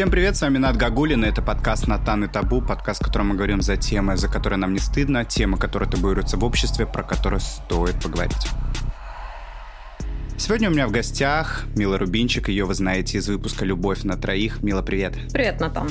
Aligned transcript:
Всем 0.00 0.10
привет, 0.10 0.34
с 0.34 0.40
вами 0.40 0.56
Над 0.56 0.78
Гагулин, 0.78 1.24
это 1.24 1.42
подкаст 1.42 1.86
«Натан 1.86 2.24
и 2.24 2.26
табу», 2.26 2.62
подкаст, 2.62 3.02
в 3.02 3.04
котором 3.04 3.28
мы 3.28 3.34
говорим 3.34 3.60
за 3.60 3.76
темы, 3.76 4.16
за 4.16 4.28
которые 4.28 4.56
нам 4.56 4.72
не 4.72 4.78
стыдно, 4.78 5.26
темы, 5.26 5.58
которые 5.58 5.90
табуируются 5.90 6.38
в 6.38 6.44
обществе, 6.44 6.86
про 6.86 7.02
которые 7.02 7.40
стоит 7.40 8.02
поговорить. 8.02 8.48
Сегодня 10.38 10.70
у 10.70 10.72
меня 10.72 10.88
в 10.88 10.90
гостях 10.90 11.66
Мила 11.76 11.98
Рубинчик, 11.98 12.48
ее 12.48 12.64
вы 12.64 12.72
знаете 12.72 13.18
из 13.18 13.28
выпуска 13.28 13.66
«Любовь 13.66 14.02
на 14.04 14.16
троих». 14.16 14.62
Мила, 14.62 14.80
привет. 14.80 15.18
Привет, 15.34 15.60
Натан. 15.60 15.90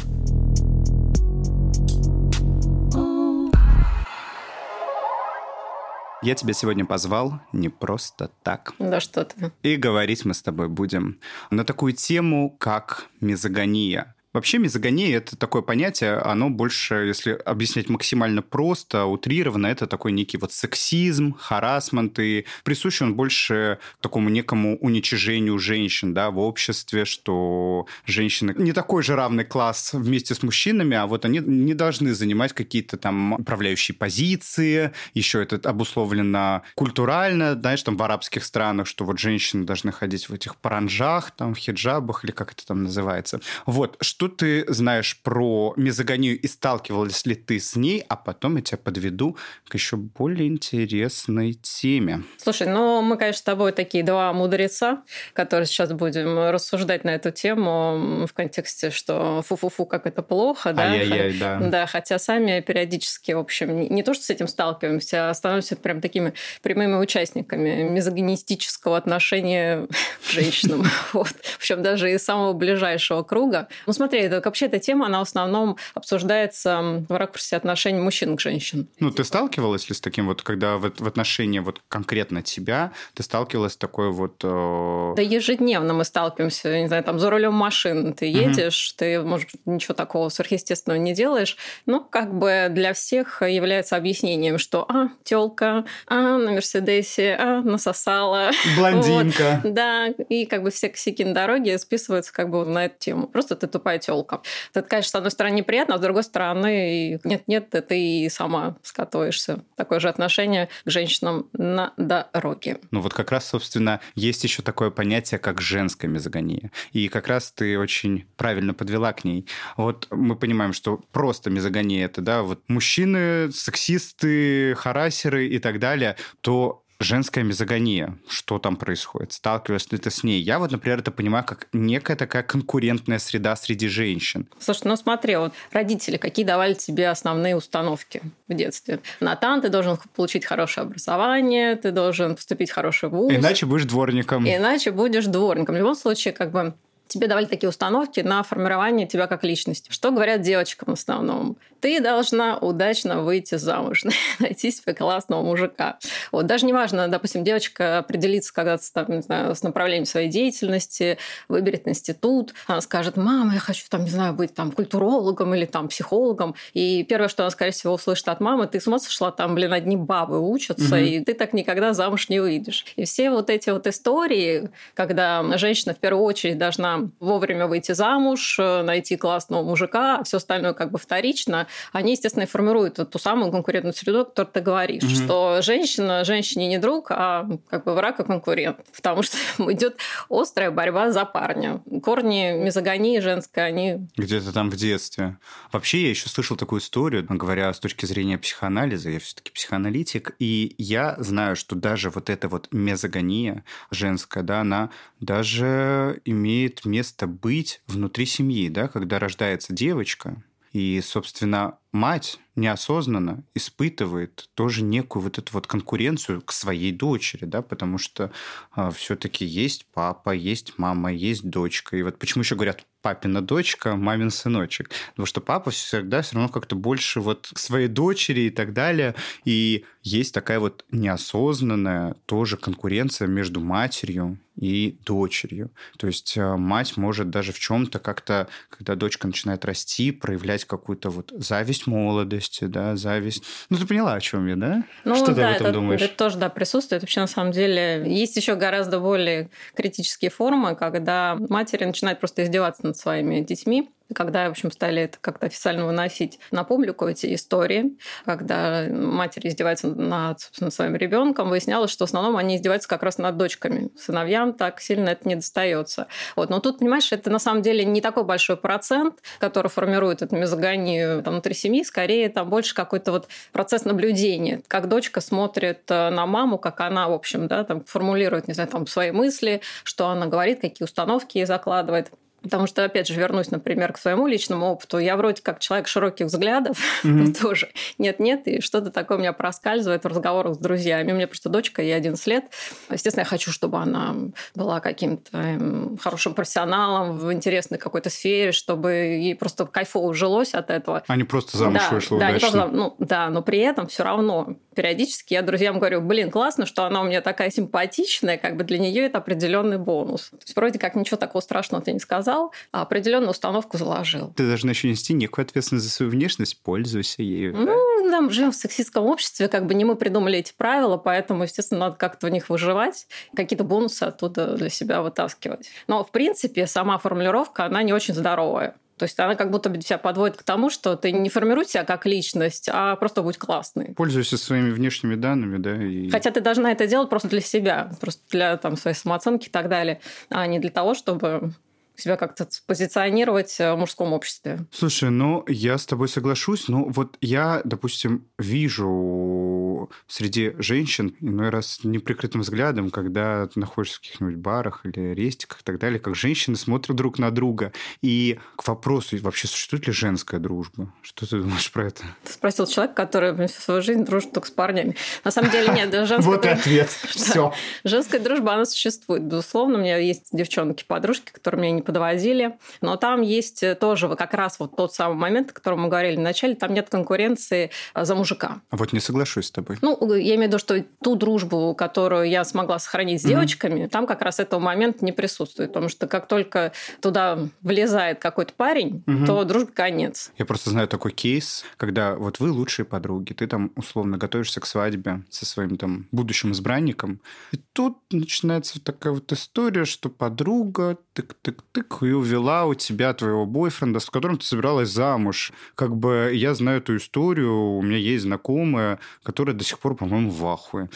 Я 6.22 6.36
тебя 6.36 6.54
сегодня 6.54 6.86
позвал 6.86 7.40
не 7.54 7.70
просто 7.70 8.30
так. 8.44 8.74
Да 8.78 9.00
что 9.00 9.24
ты. 9.24 9.52
И 9.64 9.78
говорить 9.78 10.26
мы 10.26 10.34
с 10.34 10.42
тобой 10.42 10.68
будем 10.68 11.20
на 11.50 11.64
такую 11.64 11.94
тему, 11.94 12.56
как 12.60 13.08
мизогония. 13.22 14.16
Вообще 14.32 14.60
мизогония– 14.60 15.18
это 15.18 15.36
такое 15.36 15.64
понятие, 15.64 16.18
оно 16.18 16.52
больше, 16.52 16.94
если 17.08 17.32
объяснять 17.32 17.90
максимально 17.90 18.44
просто, 18.44 19.06
утрированно, 19.06 19.66
это 19.66 19.88
такой 19.88 20.12
некий 20.12 20.38
вот 20.38 20.54
сексизм, 20.54 21.34
харасмент, 21.34 22.20
и 22.20 22.46
присущ 22.64 23.02
он 23.02 23.16
больше 23.16 23.80
такому 24.02 24.30
некому 24.30 24.78
уничижению 24.78 25.58
женщин 25.58 26.14
да, 26.14 26.30
в 26.30 26.38
обществе, 26.38 27.06
что 27.06 27.88
женщины 28.06 28.54
не 28.56 28.72
такой 28.72 29.02
же 29.02 29.16
равный 29.16 29.46
класс 29.46 29.94
вместе 29.94 30.36
с 30.36 30.44
мужчинами, 30.44 30.96
а 30.96 31.08
вот 31.08 31.26
они 31.26 31.40
не 31.40 31.74
должны 31.74 32.14
занимать 32.14 32.54
какие-то 32.54 32.98
там 32.98 33.34
управляющие 33.34 33.98
позиции, 33.98 34.92
еще 35.16 35.42
это 35.42 35.56
обусловлено 35.68 36.62
культурально, 36.76 37.56
знаешь, 37.56 37.82
там 37.82 37.98
в 37.98 38.04
арабских 38.04 38.44
странах, 38.44 38.86
что 38.86 39.06
вот 39.06 39.18
женщины 39.18 39.66
должны 39.66 39.92
ходить 39.92 40.30
в 40.30 40.34
этих 40.34 40.56
паранжах, 40.58 41.32
там 41.32 41.56
в 41.56 41.58
хиджабах, 41.58 42.24
или 42.24 42.32
как 42.32 42.52
это 42.52 42.68
там 42.68 42.84
называется. 42.84 43.42
Вот, 43.66 43.98
что 44.02 44.19
ты 44.28 44.66
знаешь 44.68 45.20
про 45.22 45.74
мизогонию 45.78 46.40
и 46.40 46.48
сталкивалась 46.48 47.26
ли 47.26 47.36
ты 47.36 47.60
с 47.60 47.76
ней, 47.76 48.04
а 48.08 48.16
потом 48.16 48.58
я 48.58 48.62
тебя 48.62 48.78
подведу 48.78 49.38
к 49.68 49.74
еще 49.76 49.96
более 49.98 50.48
интересной 50.48 51.54
теме. 51.54 52.24
Слушай, 52.38 52.68
ну 52.68 53.02
мы, 53.02 53.18
конечно, 53.18 53.40
с 53.40 53.44
тобой 53.44 53.72
такие 53.72 54.04
два 54.04 54.34
мудреца, 54.34 55.04
которые 55.34 55.68
сейчас 55.68 55.94
будем 55.94 56.50
рассуждать 56.50 57.04
на 57.04 57.16
эту 57.16 57.32
тему 57.32 58.26
в 58.28 58.34
контексте, 58.34 58.90
что 58.90 59.42
фу-фу-фу, 59.48 59.86
как 59.86 60.06
это 60.06 60.22
плохо, 60.22 60.74
да? 60.74 60.92
Ай-яй-яй, 60.92 61.38
да. 61.40 61.60
Да, 61.60 61.86
хотя 61.86 62.20
сами 62.20 62.62
периодически, 62.62 63.32
в 63.32 63.40
общем, 63.40 63.80
не 63.80 64.04
то, 64.04 64.14
что 64.14 64.24
с 64.24 64.30
этим 64.30 64.48
сталкиваемся, 64.48 65.30
а 65.30 65.34
становимся 65.34 65.76
прям 65.76 66.02
такими 66.02 66.34
прямыми 66.62 66.96
участниками 66.96 67.84
мизогонистического 67.84 68.98
отношения 68.98 69.88
к 70.28 70.30
женщинам. 70.30 70.86
Вот. 71.14 71.34
Причем 71.60 71.82
даже 71.82 72.12
из 72.12 72.24
самого 72.24 72.54
ближайшего 72.54 73.24
круга. 73.24 73.68
Ну, 73.88 73.94
смотри, 73.94 74.09
смотри, 74.10 74.42
вообще 74.44 74.66
эта 74.66 74.80
тема, 74.80 75.06
она 75.06 75.20
в 75.20 75.24
основном 75.24 75.78
обсуждается 75.94 77.06
в 77.08 77.18
ракурсе 77.18 77.56
отношений 77.56 78.00
мужчин 78.00 78.36
к 78.38 78.42
женщинам. 78.42 78.88
Ну, 79.00 79.12
ты 79.12 79.24
сталкивалась 79.24 79.90
ли 79.90 79.96
с 79.96 80.02
таким 80.02 80.28
вот, 80.28 80.42
когда 80.42 80.78
в, 80.78 80.92
в 80.98 81.08
отношении 81.08 81.60
вот 81.60 81.82
конкретно 81.88 82.42
тебя, 82.42 82.92
ты 83.14 83.24
сталкивалась 83.24 83.74
с 83.74 83.78
такой 83.78 84.12
вот... 84.12 84.42
Э... 84.44 85.14
Да 85.16 85.22
ежедневно 85.22 85.94
мы 85.94 86.04
сталкиваемся, 86.04 86.80
не 86.80 86.88
знаю, 86.88 87.04
там 87.04 87.20
за 87.20 87.30
рулем 87.30 87.54
машины 87.54 88.14
ты 88.14 88.26
едешь, 88.26 88.92
угу. 88.92 88.98
ты, 88.98 89.22
может, 89.22 89.50
ничего 89.66 89.94
такого 89.94 90.30
сверхъестественного 90.30 91.00
не 91.00 91.14
делаешь, 91.14 91.58
но 91.86 92.00
как 92.00 92.34
бы 92.34 92.68
для 92.72 92.94
всех 92.94 93.42
является 93.42 93.96
объяснением, 93.96 94.58
что, 94.58 94.86
а, 94.90 95.10
тёлка, 95.24 95.86
а, 96.08 96.38
на 96.38 96.52
Мерседесе, 96.52 97.36
а, 97.40 97.62
насосала. 97.62 98.52
Блондинка. 98.78 99.62
Вот, 99.64 99.74
да, 99.74 100.08
и 100.08 100.46
как 100.46 100.64
бы 100.64 100.72
все 100.72 100.90
косяки 100.90 101.24
на 101.24 101.34
дороге 101.34 101.78
списываются 101.78 102.34
как 102.34 102.50
бы 102.50 102.66
на 102.66 102.86
эту 102.86 102.96
тему. 103.00 103.28
Просто 103.28 103.56
ты 103.56 103.68
тупая 103.68 103.99
тёлка. 104.00 104.42
Это, 104.74 104.88
конечно, 104.88 105.12
с 105.12 105.16
одной 105.16 105.32
стороны 105.32 105.56
неприятно, 105.56 105.96
а 105.96 105.98
с 105.98 106.02
другой 106.02 106.24
стороны, 106.24 107.20
нет-нет, 107.24 107.70
ты 107.70 108.00
и 108.00 108.30
сама 108.30 108.78
скатываешься. 108.84 109.64
Такое 109.76 110.00
же 110.00 110.10
отношение 110.10 110.70
к 110.86 110.90
женщинам 110.90 111.48
на 111.54 111.94
дороге. 111.98 112.80
Ну 112.92 113.02
вот 113.02 113.14
как 113.14 113.32
раз, 113.32 113.48
собственно, 113.48 114.00
есть 114.16 114.44
еще 114.44 114.62
такое 114.62 114.90
понятие, 114.90 115.40
как 115.40 115.62
женская 115.62 116.08
мизогония. 116.08 116.72
И 116.92 117.08
как 117.08 117.28
раз 117.28 117.52
ты 117.52 117.78
очень 117.78 118.26
правильно 118.38 118.74
подвела 118.74 119.14
к 119.14 119.24
ней. 119.24 119.48
Вот 119.78 120.08
мы 120.12 120.36
понимаем, 120.36 120.74
что 120.74 121.02
просто 121.12 121.50
мизогония 121.50 122.06
это, 122.06 122.22
да, 122.22 122.42
вот 122.42 122.62
мужчины, 122.68 123.52
сексисты, 123.52 124.76
харасеры 124.76 125.48
и 125.48 125.60
так 125.60 125.80
далее, 125.80 126.16
то 126.42 126.84
женская 127.00 127.44
мизогония. 127.44 128.18
Что 128.28 128.60
там 128.60 128.76
происходит? 128.76 129.32
Сталкиваешься 129.32 129.90
ли 129.92 129.98
ты 129.98 130.12
с 130.12 130.24
ней? 130.24 130.42
Я 130.42 130.60
вот, 130.60 130.72
например, 130.72 131.00
это 131.00 131.12
понимаю 131.12 131.46
как 131.46 131.68
некая 131.74 132.16
такая 132.16 132.44
конкурентная 132.44 133.20
среда 133.20 133.56
среди 133.56 133.88
женщин. 133.88 134.48
Слушай, 134.60 134.84
ну 134.86 134.96
смотри, 134.98 135.38
вот 135.38 135.54
родители 135.72 136.18
какие 136.18 136.46
давали 136.46 136.74
тебе 136.74 137.10
основные 137.10 137.56
установки 137.56 138.22
в 138.48 138.54
детстве? 138.54 139.00
Натан, 139.20 139.62
ты 139.62 139.70
должен 139.70 139.98
получить 140.16 140.46
хорошее 140.46 140.86
образование, 140.86 141.76
ты 141.76 141.92
должен 141.92 142.36
поступить 142.36 142.70
в 142.72 142.74
хороший 142.74 143.10
вуз. 143.10 143.34
Иначе 143.34 143.66
будешь 143.66 143.86
дворником. 143.86 144.48
Иначе 144.48 144.92
будешь 144.92 145.26
дворником. 145.26 145.76
В 145.76 145.78
любом 145.78 145.96
случае, 145.96 146.34
как 146.34 146.52
бы 146.52 146.74
тебе 147.10 147.28
давали 147.28 147.46
такие 147.46 147.70
установки 147.70 148.20
на 148.22 148.44
формирование 148.44 149.08
тебя 149.08 149.28
как 149.28 149.44
личности. 149.44 149.92
Что 149.92 150.12
говорят 150.12 150.42
девочкам 150.42 150.96
в 150.96 150.98
основном? 151.00 151.58
Ты 151.82 152.00
должна 152.02 152.58
удачно 152.58 153.24
выйти 153.24 153.56
замуж, 153.56 154.06
найти 154.40 154.72
себе 154.72 154.94
классного 154.94 155.42
мужика. 155.42 155.98
Вот 156.32 156.46
даже 156.46 156.66
неважно, 156.66 157.08
допустим, 157.08 157.44
девочка 157.44 157.98
определится 158.00 158.54
когда-то 158.54 158.84
там, 158.94 159.06
не 159.10 159.22
знаю, 159.22 159.56
с 159.56 159.64
направлением 159.64 160.06
своей 160.06 160.30
деятельности, 160.30 161.18
выберет 161.48 161.88
институт, 161.88 162.54
она 162.68 162.82
скажет, 162.82 163.18
мама, 163.18 163.56
я 163.56 163.60
хочу 163.60 163.86
там, 163.90 164.04
не 164.04 164.12
знаю, 164.12 164.34
быть 164.34 164.54
там 164.54 164.72
культурологом 164.72 165.56
или 165.56 165.66
там 165.66 165.88
психологом. 165.88 166.54
И 166.74 167.04
первое, 167.04 167.28
что 167.28 167.44
она, 167.44 167.50
скорее 167.50 167.72
всего, 167.72 167.94
услышит 167.94 168.28
от 168.28 168.40
мамы, 168.40 168.68
ты 168.68 168.80
с 168.80 168.88
ума 168.88 169.00
сошла, 169.00 169.32
там, 169.32 169.56
блин, 169.56 169.74
одни 169.74 169.98
бабы 169.98 170.40
учатся, 170.40 170.96
угу. 170.96 171.04
и 171.04 171.22
ты 171.22 171.34
так 171.34 171.54
никогда 171.54 171.94
замуж 171.94 172.30
не 172.30 172.40
выйдешь. 172.40 172.86
И 172.98 173.06
все 173.06 173.32
вот 173.32 173.50
эти 173.50 173.72
вот 173.72 173.88
истории, 173.88 174.70
когда 174.94 175.44
женщина 175.58 175.96
в 175.96 175.98
первую 175.98 176.24
очередь 176.24 176.58
должна 176.60 176.99
вовремя 177.20 177.68
выйти 177.68 177.92
замуж, 177.92 178.58
э, 178.60 178.82
найти 178.84 179.18
классного 179.18 179.64
мужика, 179.64 180.20
а 180.20 180.24
все 180.24 180.38
остальное 180.38 180.74
как 180.74 180.92
бы 180.92 180.98
вторично, 180.98 181.68
они, 181.92 182.12
естественно, 182.12 182.46
формируют 182.46 182.98
вот 182.98 183.12
ту 183.12 183.20
самую 183.20 183.52
конкурентную 183.52 183.94
среду, 183.94 184.22
о 184.22 184.26
которой 184.26 184.48
ты 184.52 184.62
говоришь, 184.62 185.04
угу. 185.04 185.12
что 185.12 185.62
женщина 185.62 186.24
женщине 186.24 186.68
не 186.68 186.78
друг, 186.78 187.12
а 187.12 187.48
как 187.70 187.84
бы 187.84 187.94
враг 187.94 188.20
и 188.20 188.24
конкурент, 188.24 188.78
потому 188.96 189.24
что 189.24 189.38
идет 189.72 189.98
острая 190.30 190.72
борьба 190.72 191.12
за 191.12 191.26
парня. 191.26 191.82
Корни 192.04 192.54
мизогонии 192.54 193.20
женской, 193.20 193.66
они... 193.66 194.08
Где-то 194.18 194.54
там 194.54 194.70
в 194.70 194.76
детстве. 194.76 195.38
Вообще, 195.72 196.04
я 196.04 196.10
еще 196.10 196.30
слышал 196.30 196.58
такую 196.58 196.82
историю, 196.82 197.26
говоря 197.30 197.74
с 197.74 197.80
точки 197.80 198.06
зрения 198.06 198.38
психоанализа, 198.38 199.10
я 199.10 199.20
все-таки 199.20 199.52
психоаналитик, 199.52 200.36
и 200.40 200.76
я 200.78 201.16
знаю, 201.20 201.56
что 201.56 201.76
даже 201.76 202.10
вот 202.10 202.30
эта 202.30 202.48
вот 202.48 202.68
мезогония 202.72 203.64
женская, 203.92 204.44
да, 204.44 204.62
она 204.62 204.90
даже 205.20 206.22
имеет 206.26 206.86
место 206.90 207.28
быть 207.28 207.82
внутри 207.88 208.26
семьи, 208.26 208.70
да, 208.70 208.88
когда 208.88 209.20
рождается 209.20 209.74
девочка, 209.74 210.44
и, 210.72 211.02
собственно, 211.02 211.80
мать 211.92 212.40
неосознанно 212.60 213.44
испытывает 213.56 214.50
тоже 214.54 214.84
некую 214.84 215.24
вот 215.24 215.38
эту 215.38 215.54
вот 215.54 215.66
конкуренцию 215.66 216.42
к 216.42 216.52
своей 216.52 216.92
дочери, 216.92 217.46
да, 217.46 217.62
потому 217.62 217.98
что 217.98 218.26
э, 218.26 218.30
а, 218.72 218.92
все-таки 218.92 219.46
есть 219.46 219.86
папа, 219.94 220.32
есть 220.32 220.74
мама, 220.78 221.12
есть 221.12 221.50
дочка. 221.50 221.98
И 221.98 222.04
вот 222.04 222.20
почему 222.20 222.44
еще 222.44 222.56
говорят 222.56 222.86
папина 223.02 223.42
дочка, 223.42 223.96
мамин 223.96 224.30
сыночек? 224.30 224.90
Потому 225.12 225.26
что 225.26 225.42
папа 225.42 225.72
всегда 225.72 226.22
все 226.22 226.36
равно 226.36 226.50
как-то 226.50 226.76
больше 226.76 227.22
вот 227.22 227.50
к 227.54 227.58
своей 227.58 227.88
дочери 227.88 228.42
и 228.42 228.50
так 228.50 228.74
далее. 228.74 229.16
И 229.46 229.86
есть 230.02 230.34
такая 230.34 230.60
вот 230.60 230.86
неосознанная 230.92 232.16
тоже 232.26 232.58
конкуренция 232.58 233.28
между 233.28 233.62
матерью 233.62 234.38
и 234.56 234.98
дочерью. 235.06 235.72
То 235.98 236.08
есть 236.08 236.36
э, 236.36 236.58
мать 236.58 236.98
может 236.98 237.30
даже 237.30 237.54
в 237.54 237.60
чем-то 237.60 238.00
как-то, 238.00 238.50
когда 238.70 238.96
дочка 238.96 239.28
начинает 239.28 239.64
расти, 239.64 240.12
проявлять 240.12 240.66
какую-то 240.66 241.10
вот 241.10 241.32
зависть 241.38 241.79
молодости, 241.88 242.60
зависти, 242.60 242.66
да, 242.66 242.96
зависть. 242.96 243.44
Ну, 243.70 243.78
ты 243.78 243.88
поняла, 243.88 244.14
о 244.14 244.20
чем 244.20 244.48
я, 244.48 244.56
да? 244.56 244.84
Ну, 245.06 245.16
Что 245.16 245.28
да, 245.28 245.34
ты 245.34 245.42
об 245.42 245.56
этом 245.56 245.68
это, 245.68 245.74
думаешь? 245.74 246.02
Это 246.02 246.16
тоже, 246.16 246.38
да, 246.38 246.50
присутствует. 246.50 247.02
Вообще, 247.02 247.20
на 247.22 247.28
самом 247.28 247.52
деле, 247.52 248.04
есть 248.08 248.36
еще 248.36 248.56
гораздо 248.56 249.00
более 249.00 249.50
критические 249.76 250.32
формы, 250.32 250.76
когда 250.76 251.36
матери 251.50 251.86
начинают 251.86 252.20
просто 252.20 252.44
издеваться 252.44 252.86
над 252.86 252.98
своими 252.98 253.42
детьми, 253.42 253.90
когда, 254.14 254.48
в 254.48 254.52
общем, 254.52 254.72
стали 254.72 255.04
это 255.04 255.18
как-то 255.22 255.48
официально 255.48 255.86
выносить 255.86 256.40
на 256.52 256.64
публику 256.64 257.08
эти 257.08 257.34
истории, 257.34 257.98
когда 258.26 258.86
матери 258.90 259.48
издеваются 259.48 259.88
над, 259.88 260.40
собственно, 260.40 260.72
своим 260.72 260.96
ребенком, 260.96 261.50
выяснялось, 261.50 261.92
что 261.92 262.06
в 262.06 262.10
основном 262.10 262.38
они 262.38 262.56
издеваются 262.56 262.90
как 262.90 263.04
раз 263.04 263.18
над 263.18 263.38
дочками. 263.38 263.90
Сыновьям 263.98 264.54
так 264.54 264.82
сильно 264.82 265.10
это 265.10 265.28
не 265.28 265.36
достается. 265.36 266.08
Вот. 266.36 266.50
Но 266.50 266.60
тут, 266.60 266.80
понимаешь, 266.80 267.12
это 267.12 267.30
на 267.30 267.40
самом 267.40 267.62
деле 267.62 267.86
не 267.86 268.02
такой 268.02 268.24
большой 268.24 268.58
процент, 268.58 269.22
который 269.40 269.68
формирует 269.68 270.22
эту 270.22 270.36
мизогонию 270.36 271.22
там, 271.24 271.34
внутри 271.34 271.54
семьи, 271.54 271.84
скорее 271.84 272.30
там 272.30 272.50
больше 272.50 272.74
какой-то 272.74 273.12
вот 273.12 273.28
процесс 273.52 273.86
наблюдения, 273.86 274.62
как 274.68 274.88
дочка 274.88 275.22
смотрит 275.22 275.82
э, 275.90 276.10
на 276.10 276.26
маму, 276.26 276.58
как 276.58 276.82
она, 276.82 277.08
в 277.08 277.14
общем, 277.14 277.48
да, 277.48 277.64
там 277.64 277.84
формулирует, 277.84 278.48
не 278.48 278.54
знаю, 278.54 278.70
там 278.70 278.88
свои 278.88 279.12
мысли, 279.12 279.62
что 279.84 280.08
она 280.08 280.26
говорит, 280.28 280.62
какие 280.62 280.86
установки 280.86 281.38
ей 281.38 281.46
закладывает. 281.46 282.12
Потому 282.42 282.68
что, 282.68 282.84
опять 282.84 283.08
же, 283.08 283.14
вернусь, 283.14 283.52
например, 283.52 283.94
к 283.94 283.98
своему 283.98 284.28
личному 284.28 284.68
опыту. 284.68 284.98
Я 284.98 285.18
вроде 285.18 285.42
как 285.42 285.60
человек 285.60 285.88
широких 285.88 286.28
взглядов, 286.28 286.78
mm-hmm. 287.04 287.40
тоже 287.40 287.70
нет-нет, 287.98 288.48
и 288.48 288.62
что-то 288.62 288.92
такое 288.92 289.18
у 289.18 289.22
меня 289.22 289.34
проскальзывает 289.34 290.04
в 290.04 290.08
разговорах 290.08 290.56
с 290.56 290.58
друзьями. 290.58 291.12
У 291.12 291.16
меня 291.16 291.28
просто 291.28 291.50
дочка, 291.50 291.82
ей 291.82 291.96
11 291.96 292.28
лет. 292.28 292.46
Естественно, 292.90 293.22
я 293.22 293.26
хочу, 293.26 293.52
чтобы 293.52 293.78
она 293.78 294.16
была 294.56 294.80
каким-то 294.80 295.38
эм, 295.38 295.98
хорошим 296.02 296.34
профессионалом 296.34 297.18
в 297.18 297.32
интересной 297.34 297.78
какой-то 297.78 298.10
сфере, 298.10 298.52
чтобы 298.52 298.92
ей 298.92 299.36
просто 299.36 299.66
кайфово 299.66 300.14
жилось 300.14 300.54
от 300.54 300.70
этого. 300.70 301.04
А 301.08 301.16
не 301.16 301.24
просто 301.24 301.58
замуж 301.58 301.82
да, 301.82 301.96
вышла 301.96 302.20
да, 302.20 302.30
удачно. 302.30 302.52
просто, 302.52 302.68
ну, 302.76 302.96
да, 303.00 303.30
но 303.30 303.42
при 303.42 303.60
этом 303.60 303.88
все 303.88 304.04
равно 304.04 304.56
периодически 304.80 305.34
я 305.34 305.42
друзьям 305.42 305.78
говорю, 305.78 306.00
блин, 306.00 306.32
классно, 306.32 306.66
что 306.66 306.86
она 306.86 307.02
у 307.02 307.04
меня 307.04 307.20
такая 307.20 307.52
симпатичная, 307.52 308.38
как 308.38 308.56
бы 308.56 308.64
для 308.64 308.80
нее 308.80 309.08
это 309.08 309.18
определенный 309.18 309.78
бонус. 309.78 310.30
То 310.30 310.38
есть 310.40 310.56
вроде 310.56 310.80
как 310.80 310.96
ничего 310.96 311.18
такого 311.18 311.42
страшного 311.42 311.84
ты 311.84 311.92
не 311.92 312.00
сказал, 312.00 312.54
а 312.72 312.84
определенную 312.84 313.32
установку 313.32 313.78
заложил. 313.78 314.32
Ты 314.38 314.48
должна 314.48 314.70
еще 314.70 314.88
нести 314.88 315.14
некую 315.14 315.44
ответственность 315.44 315.84
за 315.84 315.92
свою 315.92 316.10
внешность, 316.10 316.64
пользуйся 316.64 317.22
ею. 317.22 317.58
Ну, 317.58 318.10
да, 318.10 318.22
мы 318.22 318.30
живем 318.30 318.54
в 318.54 318.56
сексистском 318.56 319.06
обществе, 319.06 319.50
как 319.50 319.66
бы 319.66 319.74
не 319.74 319.84
мы 319.84 319.98
придумали 319.98 320.40
эти 320.40 320.54
правила, 320.56 320.96
поэтому, 320.96 321.44
естественно, 321.44 321.82
надо 321.82 321.98
как-то 321.98 322.28
в 322.28 322.30
них 322.30 322.50
выживать, 322.50 323.06
какие-то 323.36 323.66
бонусы 323.66 324.04
оттуда 324.04 324.56
для 324.56 324.70
себя 324.70 325.02
вытаскивать. 325.02 325.70
Но, 325.88 326.06
в 326.06 326.12
принципе, 326.12 326.68
сама 326.68 327.00
формулировка, 327.00 327.66
она 327.66 327.84
не 327.84 327.92
очень 327.92 328.14
здоровая. 328.14 328.76
То 329.00 329.04
есть 329.04 329.18
она 329.20 329.36
как 329.36 329.50
будто 329.50 329.70
бы 329.70 329.78
тебя 329.78 329.98
подводит 329.98 330.38
к 330.38 330.44
тому, 330.44 330.70
что 330.70 330.96
ты 330.98 331.14
не 331.14 331.30
формируй 331.30 331.66
себя 331.66 331.86
как 331.86 332.06
личность, 332.06 332.70
а 332.72 332.98
просто 332.98 333.24
будь 333.24 333.38
классный. 333.38 333.94
Пользуйся 333.96 334.38
своими 334.38 334.72
внешними 334.72 335.16
данными, 335.16 335.58
да. 335.58 335.76
И... 335.82 336.10
Хотя 336.10 336.32
ты 336.32 336.42
должна 336.42 336.72
это 336.72 336.86
делать 336.86 337.10
просто 337.10 337.30
для 337.30 337.42
себя, 337.42 337.92
просто 338.02 338.22
для 338.30 338.58
там, 338.58 338.76
своей 338.76 338.96
самооценки 338.96 339.48
и 339.48 339.50
так 339.50 339.70
далее, 339.70 340.02
а 340.30 340.46
не 340.48 340.60
для 340.60 340.70
того, 340.70 340.94
чтобы 340.94 341.54
себя 342.02 342.18
как-то 342.18 342.48
позиционировать 342.68 343.56
в 343.58 343.76
мужском 343.76 344.14
обществе. 344.14 344.60
Слушай, 344.72 345.10
ну, 345.10 345.44
я 345.48 345.78
с 345.78 345.86
тобой 345.86 346.08
соглашусь, 346.08 346.68
но 346.68 346.86
вот 346.86 347.18
я, 347.22 347.62
допустим, 347.64 348.26
вижу 348.38 349.90
среди 350.08 350.54
женщин 350.58 351.16
иной 351.22 351.50
раз 351.50 351.80
неприкрытым 351.84 352.42
взглядом, 352.42 352.90
когда 352.90 353.48
ты 353.48 353.60
находишься 353.60 353.98
в 353.98 354.02
каких-нибудь 354.02 354.36
барах 354.36 354.82
или 354.86 355.14
рестиках 355.14 355.62
и 355.62 355.64
так 355.64 355.80
далее, 355.80 356.00
как 356.00 356.16
женщины 356.16 356.56
смотрят 356.56 356.96
друг 356.96 357.20
на 357.20 357.32
друга. 357.32 357.72
И 358.02 358.40
к 358.56 358.68
вопросу, 358.68 359.18
вообще 359.22 359.48
существует 359.48 359.88
ли 359.88 359.94
женская 359.94 360.40
дружба? 360.40 360.94
Что 361.02 361.28
ты 361.28 361.40
думаешь 361.40 361.72
про 361.72 361.88
это? 361.88 362.04
Ты 362.24 362.34
спросил 362.34 362.68
человека, 362.68 362.96
который 362.96 363.48
всю 363.48 363.62
свою 363.62 363.82
жизнь 363.82 364.04
дружит 364.06 364.32
только 364.32 364.48
с 364.48 364.52
парнями. 364.52 364.96
На 365.24 365.32
самом 365.32 365.52
деле 365.52 365.70
нет, 365.70 365.92
женская 365.92 366.22
Вот 366.22 366.46
ответ. 366.46 366.90
Все. 367.10 367.54
Женская 367.84 368.20
дружба, 368.20 368.54
она 368.54 368.66
существует, 368.66 369.24
безусловно. 369.24 369.78
У 369.78 369.82
меня 369.82 369.98
есть 369.98 370.30
девчонки-подружки, 370.32 371.32
которые 371.32 371.62
меня 371.62 371.72
не 371.74 371.82
подвозили. 371.90 372.60
Но 372.82 372.98
там 372.98 373.22
есть 373.22 373.64
тоже 373.80 374.16
как 374.16 374.36
раз 374.36 374.60
вот 374.60 374.76
тот 374.76 374.94
самый 374.94 375.16
момент, 375.16 375.50
о 375.50 375.54
котором 375.54 375.82
мы 375.82 375.90
говорили 375.90 376.18
вначале, 376.18 376.54
там 376.54 376.72
нет 376.72 376.88
конкуренции 376.88 377.72
а, 377.96 378.06
за 378.06 378.14
мужика. 378.14 378.62
Вот 378.70 378.94
не 378.94 379.00
соглашусь 379.00 379.48
с 379.48 379.52
тобой. 379.52 379.80
Ну, 379.82 379.98
я 380.14 380.36
имею 380.36 380.42
в 380.42 380.48
виду, 380.50 380.60
что 380.60 380.86
ту 381.04 381.16
дружбу, 381.16 381.74
которую 381.74 382.30
я 382.30 382.44
смогла 382.44 382.78
сохранить 382.78 383.24
с 383.24 383.26
mm-hmm. 383.26 383.30
девочками, 383.30 383.88
там 383.88 384.06
как 384.06 384.22
раз 384.22 384.40
этого 384.40 384.60
момента 384.60 385.04
не 385.04 385.12
присутствует. 385.12 385.72
Потому 385.72 385.90
что 385.90 386.06
как 386.06 386.28
только 386.28 386.74
туда 387.02 387.40
влезает 387.62 388.20
какой-то 388.20 388.54
парень, 388.56 389.04
mm-hmm. 389.08 389.26
то 389.26 389.44
дружбе 389.44 389.72
конец. 389.74 390.32
Я 390.38 390.46
просто 390.46 390.70
знаю 390.70 390.88
такой 390.88 391.12
кейс, 391.12 391.66
когда 391.78 392.14
вот 392.14 392.40
вы 392.40 392.52
лучшие 392.52 392.86
подруги, 392.86 393.34
ты 393.34 393.48
там 393.48 393.72
условно 393.76 394.20
готовишься 394.20 394.60
к 394.60 394.68
свадьбе 394.68 395.24
со 395.32 395.48
своим 395.48 395.76
там 395.78 396.08
будущим 396.12 396.52
избранником, 396.52 397.20
и 397.52 397.58
тут 397.74 397.98
начинается 398.12 398.80
такая 398.80 399.14
вот 399.14 399.32
история, 399.32 399.86
что 399.86 400.10
подруга 400.10 400.98
тык-тык-тык 401.16 401.79
и 402.02 402.12
увела 402.12 402.66
у 402.66 402.74
тебя 402.74 403.14
твоего 403.14 403.46
бойфренда, 403.46 404.00
с 404.00 404.10
которым 404.10 404.38
ты 404.38 404.46
собиралась 404.46 404.90
замуж. 404.90 405.52
Как 405.76 405.96
бы 405.96 406.32
я 406.34 406.54
знаю 406.54 406.80
эту 406.80 406.98
историю, 406.98 407.78
у 407.78 407.82
меня 407.82 407.98
есть 407.98 408.24
знакомая, 408.24 409.00
которая 409.24 409.56
до 409.56 409.64
сих 409.64 409.80
пор, 409.80 409.96
по-моему, 409.96 410.30
в 410.30 410.46
ахуе. 410.48 410.90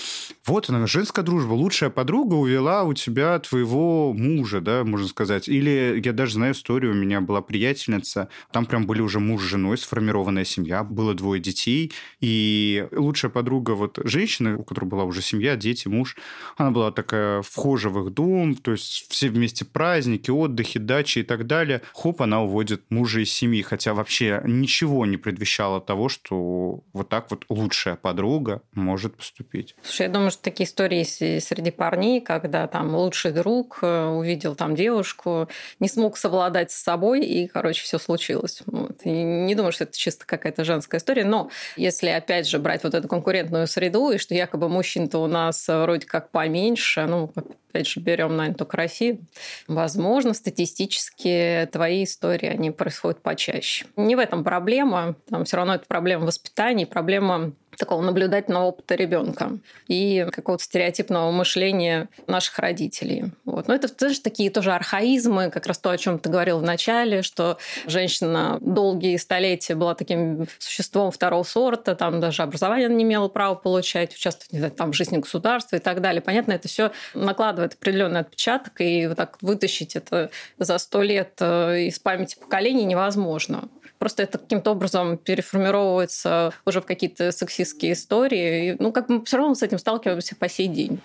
Вот 0.45 0.69
она, 0.69 0.85
женская 0.87 1.23
дружба. 1.23 1.53
Лучшая 1.53 1.89
подруга 1.89 2.35
увела 2.35 2.83
у 2.83 2.93
тебя 2.93 3.39
твоего 3.39 4.13
мужа, 4.13 4.61
да, 4.61 4.83
можно 4.83 5.07
сказать. 5.07 5.47
Или 5.47 6.01
я 6.03 6.13
даже 6.13 6.33
знаю 6.33 6.53
историю, 6.53 6.91
у 6.91 6.95
меня 6.95 7.21
была 7.21 7.41
приятельница, 7.41 8.29
там 8.51 8.65
прям 8.65 8.85
были 8.85 9.01
уже 9.01 9.19
муж 9.19 9.41
с 9.41 9.45
женой, 9.45 9.77
сформированная 9.77 10.45
семья, 10.45 10.83
было 10.83 11.13
двое 11.13 11.41
детей, 11.41 11.91
и 12.19 12.87
лучшая 12.91 13.31
подруга 13.31 13.71
вот 13.71 13.99
женщины, 14.03 14.57
у 14.57 14.63
которой 14.63 14.85
была 14.85 15.03
уже 15.03 15.21
семья, 15.21 15.55
дети, 15.55 15.87
муж, 15.87 16.17
она 16.57 16.71
была 16.71 16.91
такая 16.91 17.41
вхожа 17.41 17.89
в 17.89 18.05
их 18.05 18.13
дом, 18.13 18.55
то 18.55 18.71
есть 18.71 19.05
все 19.09 19.29
вместе 19.29 19.65
праздники, 19.65 20.31
отдыхи, 20.31 20.72
дачи 20.79 21.19
и 21.19 21.23
так 21.23 21.47
далее. 21.47 21.81
Хоп, 21.93 22.21
она 22.21 22.43
уводит 22.43 22.83
мужа 22.89 23.21
из 23.21 23.31
семьи, 23.31 23.61
хотя 23.61 23.93
вообще 23.93 24.41
ничего 24.45 25.05
не 25.05 25.17
предвещало 25.17 25.81
того, 25.81 26.09
что 26.09 26.83
вот 26.93 27.09
так 27.09 27.31
вот 27.31 27.45
лучшая 27.49 27.95
подруга 27.95 28.61
может 28.73 29.15
поступить. 29.15 29.75
Слушай, 29.83 30.07
я 30.07 30.09
думаю, 30.09 30.31
что 30.31 30.41
такие 30.41 30.67
истории 30.67 31.03
среди 31.03 31.71
парней, 31.71 32.21
когда 32.21 32.67
там 32.67 32.95
лучший 32.95 33.31
друг 33.31 33.79
э, 33.81 34.05
увидел 34.05 34.55
там 34.55 34.75
девушку, 34.75 35.47
не 35.79 35.87
смог 35.87 36.17
совладать 36.17 36.71
с 36.71 36.75
собой, 36.75 37.21
и, 37.21 37.47
короче, 37.47 37.83
все 37.83 37.97
случилось. 37.97 38.61
Вот. 38.65 39.01
И 39.03 39.09
не 39.09 39.55
думаю, 39.55 39.71
что 39.71 39.83
это 39.85 39.97
чисто 39.97 40.25
какая-то 40.25 40.63
женская 40.63 40.97
история, 40.97 41.25
но 41.25 41.49
если, 41.75 42.09
опять 42.09 42.47
же, 42.47 42.59
брать 42.59 42.83
вот 42.83 42.93
эту 42.93 43.07
конкурентную 43.07 43.67
среду, 43.67 44.11
и 44.11 44.17
что 44.17 44.33
якобы 44.35 44.69
мужчин-то 44.69 45.19
у 45.19 45.27
нас 45.27 45.67
вроде 45.67 46.05
как 46.05 46.31
поменьше, 46.31 47.05
ну, 47.05 47.31
опять 47.69 47.87
же, 47.87 47.99
берем, 47.99 48.35
наверное, 48.35 48.57
только 48.57 48.77
Россию, 48.77 49.19
возможно, 49.67 50.33
статистически 50.53 51.67
твои 51.71 52.03
истории, 52.03 52.47
они 52.47 52.69
происходят 52.69 53.21
почаще. 53.21 53.85
Не 53.95 54.15
в 54.15 54.19
этом 54.19 54.43
проблема, 54.43 55.15
там 55.27 55.45
все 55.45 55.57
равно 55.57 55.75
это 55.75 55.85
проблема 55.87 56.25
воспитания, 56.27 56.85
проблема 56.85 57.53
такого 57.77 58.01
наблюдательного 58.01 58.65
опыта 58.65 58.95
ребенка 58.95 59.57
и 59.87 60.27
какого-то 60.31 60.63
стереотипного 60.63 61.31
мышления 61.31 62.09
наших 62.27 62.59
родителей. 62.59 63.25
Вот. 63.45 63.67
Но 63.67 63.75
это 63.75 63.87
знаешь, 63.87 64.19
такие 64.19 64.49
тоже 64.49 64.71
архаизмы, 64.71 65.49
как 65.49 65.65
раз 65.67 65.77
то, 65.77 65.89
о 65.89 65.97
чем 65.97 66.19
ты 66.19 66.29
говорил 66.29 66.59
в 66.59 66.63
начале, 66.63 67.21
что 67.21 67.57
женщина 67.85 68.57
долгие 68.61 69.17
столетия 69.17 69.75
была 69.75 69.95
таким 69.95 70.47
существом 70.59 71.11
второго 71.11 71.43
сорта, 71.43 71.95
там 71.95 72.19
даже 72.19 72.43
образование 72.43 72.89
не 72.89 73.03
имела 73.03 73.27
права 73.27 73.55
получать, 73.55 74.13
участвовать 74.13 74.51
не 74.51 74.59
знаю, 74.59 74.73
там, 74.73 74.91
в 74.91 74.95
жизни 74.95 75.17
государства 75.17 75.75
и 75.75 75.79
так 75.79 76.01
далее. 76.01 76.21
Понятно, 76.21 76.53
это 76.53 76.67
все 76.67 76.91
накладывает 77.13 77.73
определенный 77.73 78.21
отпечаток, 78.21 78.79
и 78.81 79.07
вот 79.07 79.17
так 79.17 79.37
вытащить 79.41 79.95
это 79.95 80.29
за 80.57 80.77
сто 80.77 81.01
лет 81.01 81.33
э, 81.39 81.83
из 81.83 81.99
памяти 81.99 82.37
поколений 82.39 82.85
невозможно. 82.85 83.69
Просто 84.03 84.23
это 84.23 84.37
каким-то 84.37 84.71
образом 84.71 85.17
переформировывается 85.17 86.51
уже 86.65 86.81
в 86.81 86.85
какие-то 86.85 87.31
сексистские 87.31 87.93
истории. 87.93 88.71
И, 88.71 88.75
ну, 88.77 88.91
как 88.91 89.07
мы 89.07 89.23
все 89.23 89.37
равно 89.37 89.55
с 89.55 89.63
этим 89.63 89.79
сталкиваемся 89.79 90.35
по 90.35 90.49
сей 90.49 90.67
день. 90.67 90.99